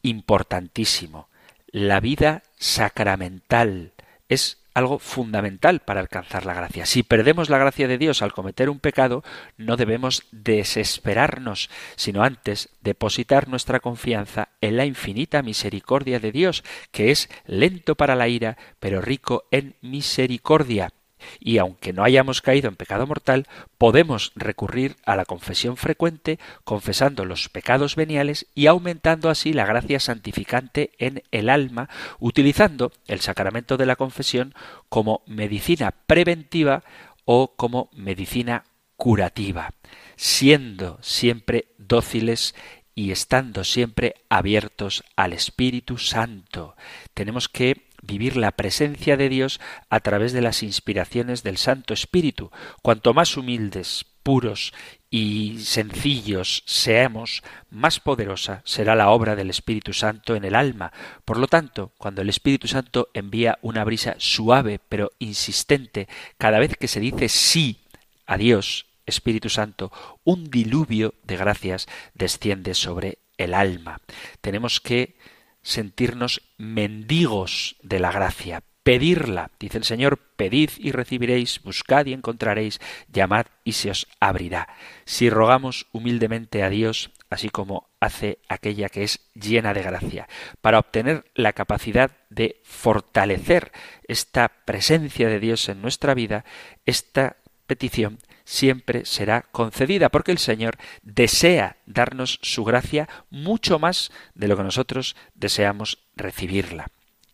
[0.02, 1.30] Importantísimo.
[1.68, 3.94] La vida sacramental
[4.30, 6.86] es algo fundamental para alcanzar la gracia.
[6.86, 9.24] Si perdemos la gracia de Dios al cometer un pecado,
[9.58, 17.12] no debemos desesperarnos, sino antes depositar nuestra confianza en la infinita misericordia de Dios, que
[17.12, 20.92] es lento para la ira, pero rico en misericordia
[21.40, 23.48] y aunque no hayamos caído en pecado mortal,
[23.78, 30.00] podemos recurrir a la confesión frecuente, confesando los pecados veniales y aumentando así la gracia
[30.00, 34.54] santificante en el alma, utilizando el sacramento de la confesión
[34.90, 36.84] como medicina preventiva
[37.26, 38.64] o como medicina
[38.98, 39.74] curativa,
[40.16, 42.56] siendo siempre dóciles
[42.96, 46.76] y estando siempre abiertos al Espíritu Santo.
[47.14, 52.52] Tenemos que vivir la presencia de Dios a través de las inspiraciones del Santo Espíritu.
[52.82, 54.74] Cuanto más humildes, puros
[55.10, 60.92] y sencillos seamos, más poderosa será la obra del Espíritu Santo en el alma.
[61.26, 66.76] Por lo tanto, cuando el Espíritu Santo envía una brisa suave pero insistente cada vez
[66.78, 67.80] que se dice sí
[68.26, 69.92] a Dios, Espíritu Santo,
[70.24, 74.00] un diluvio de gracias desciende sobre el alma.
[74.42, 75.16] Tenemos que
[75.64, 79.50] sentirnos mendigos de la gracia, pedirla.
[79.60, 84.68] Dice el Señor, pedid y recibiréis, buscad y encontraréis, llamad y se os abrirá.
[85.06, 90.28] Si rogamos humildemente a Dios, así como hace aquella que es llena de gracia,
[90.62, 93.72] para obtener la capacidad de fortalecer
[94.08, 96.46] esta presencia de Dios en nuestra vida,
[96.86, 104.48] esta petición siempre será concedida, porque el Señor desea darnos su gracia mucho más de
[104.48, 106.88] lo que nosotros deseamos recibirla.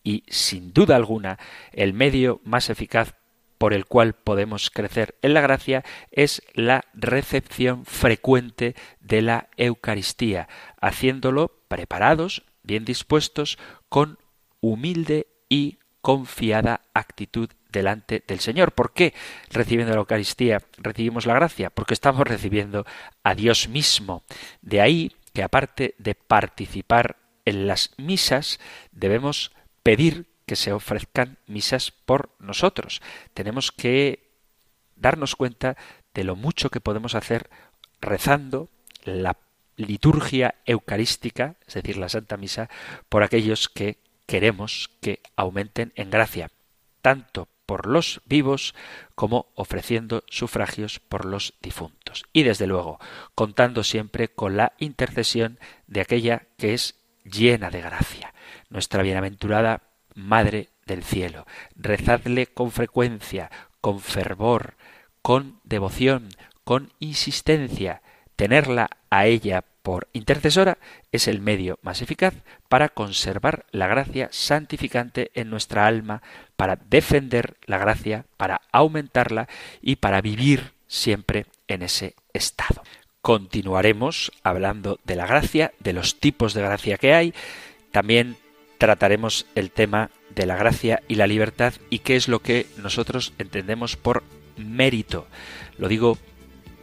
[0.04, 1.38] Y sin duda alguna,
[1.72, 3.16] el medio más eficaz
[3.58, 10.48] por el cual podemos crecer en la gracia es la recepción frecuente de la Eucaristía,
[10.80, 14.18] haciéndolo preparados, bien dispuestos, con
[14.62, 18.72] humilde y confiada actitud delante del Señor.
[18.74, 19.14] ¿Por qué
[19.50, 21.70] recibiendo la Eucaristía recibimos la gracia?
[21.70, 22.86] Porque estamos recibiendo
[23.24, 24.24] a Dios mismo.
[24.62, 28.60] De ahí que aparte de participar en las misas,
[28.92, 29.52] debemos
[29.84, 33.02] pedir que se ofrezcan misas por nosotros.
[33.34, 34.30] Tenemos que
[34.96, 35.78] darnos cuenta
[36.14, 37.50] de lo mucho que podemos hacer
[38.02, 38.70] rezando
[39.04, 39.38] la
[39.78, 42.70] liturgia eucarística, es decir, la Santa Misa,
[43.08, 46.52] por aquellos que queremos que aumenten en gracia,
[47.02, 48.74] tanto por los vivos
[49.14, 52.24] como ofreciendo sufragios por los difuntos.
[52.34, 52.98] Y desde luego,
[53.36, 58.34] contando siempre con la intercesión de aquella que es llena de gracia,
[58.70, 59.84] nuestra bienaventurada
[60.16, 61.46] Madre del Cielo.
[61.76, 63.52] Rezadle con frecuencia,
[63.82, 64.74] con fervor,
[65.22, 66.30] con devoción,
[66.64, 68.02] con insistencia.
[68.40, 70.78] Tenerla a ella por intercesora
[71.12, 72.34] es el medio más eficaz
[72.70, 76.24] para conservar la gracia santificante en nuestra alma,
[76.56, 79.50] para defender la gracia, para aumentarla
[79.82, 82.82] y para vivir siempre en ese estado.
[83.20, 87.34] Continuaremos hablando de la gracia, de los tipos de gracia que hay.
[87.92, 88.38] También
[88.78, 93.34] trataremos el tema de la gracia y la libertad y qué es lo que nosotros
[93.38, 94.24] entendemos por
[94.56, 95.28] mérito.
[95.78, 96.18] Lo digo,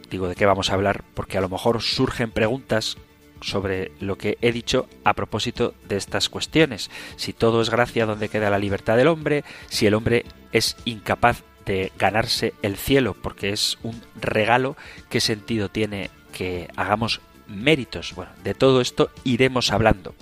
[0.09, 2.97] digo de qué vamos a hablar porque a lo mejor surgen preguntas
[3.41, 6.89] sobre lo que he dicho a propósito de estas cuestiones.
[7.15, 9.43] Si todo es gracia, ¿dónde queda la libertad del hombre?
[9.69, 14.77] Si el hombre es incapaz de ganarse el cielo porque es un regalo,
[15.09, 18.13] ¿qué sentido tiene que hagamos méritos?
[18.15, 20.15] Bueno, de todo esto iremos hablando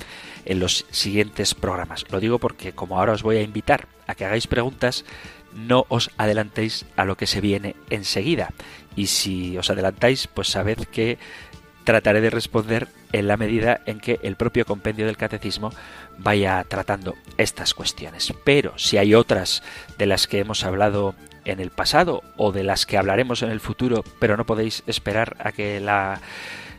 [0.45, 2.05] en los siguientes programas.
[2.11, 5.05] Lo digo porque como ahora os voy a invitar a que hagáis preguntas,
[5.55, 8.51] no os adelantéis a lo que se viene enseguida.
[8.95, 11.17] Y si os adelantáis, pues sabed que
[11.83, 15.71] trataré de responder en la medida en que el propio compendio del catecismo
[16.17, 18.33] vaya tratando estas cuestiones.
[18.43, 19.63] Pero si hay otras
[19.97, 21.15] de las que hemos hablado
[21.45, 25.37] en el pasado o de las que hablaremos en el futuro, pero no podéis esperar
[25.39, 26.19] a que la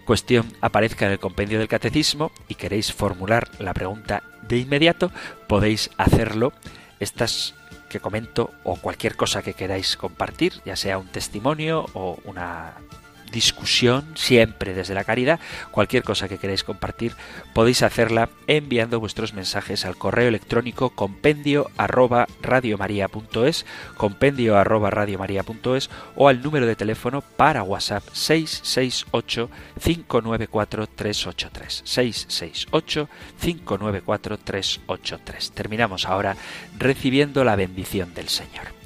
[0.05, 5.11] cuestión aparezca en el compendio del catecismo y queréis formular la pregunta de inmediato,
[5.49, 6.53] podéis hacerlo.
[6.99, 7.55] Estas
[7.89, 12.75] que comento o cualquier cosa que queráis compartir, ya sea un testimonio o una
[13.37, 15.39] discusión, siempre desde la caridad.
[15.71, 17.13] Cualquier cosa que queráis compartir,
[17.53, 23.67] podéis hacerla enviando vuestros mensajes al correo electrónico compendio arroba radiomaria.es,
[23.99, 29.51] compendio arroba radiomaria.es o al número de teléfono para WhatsApp 668
[29.85, 31.83] 594 383.
[31.85, 33.09] 668
[33.39, 35.53] 594 383.
[35.53, 36.37] Terminamos ahora
[36.79, 38.86] recibiendo la bendición del Señor.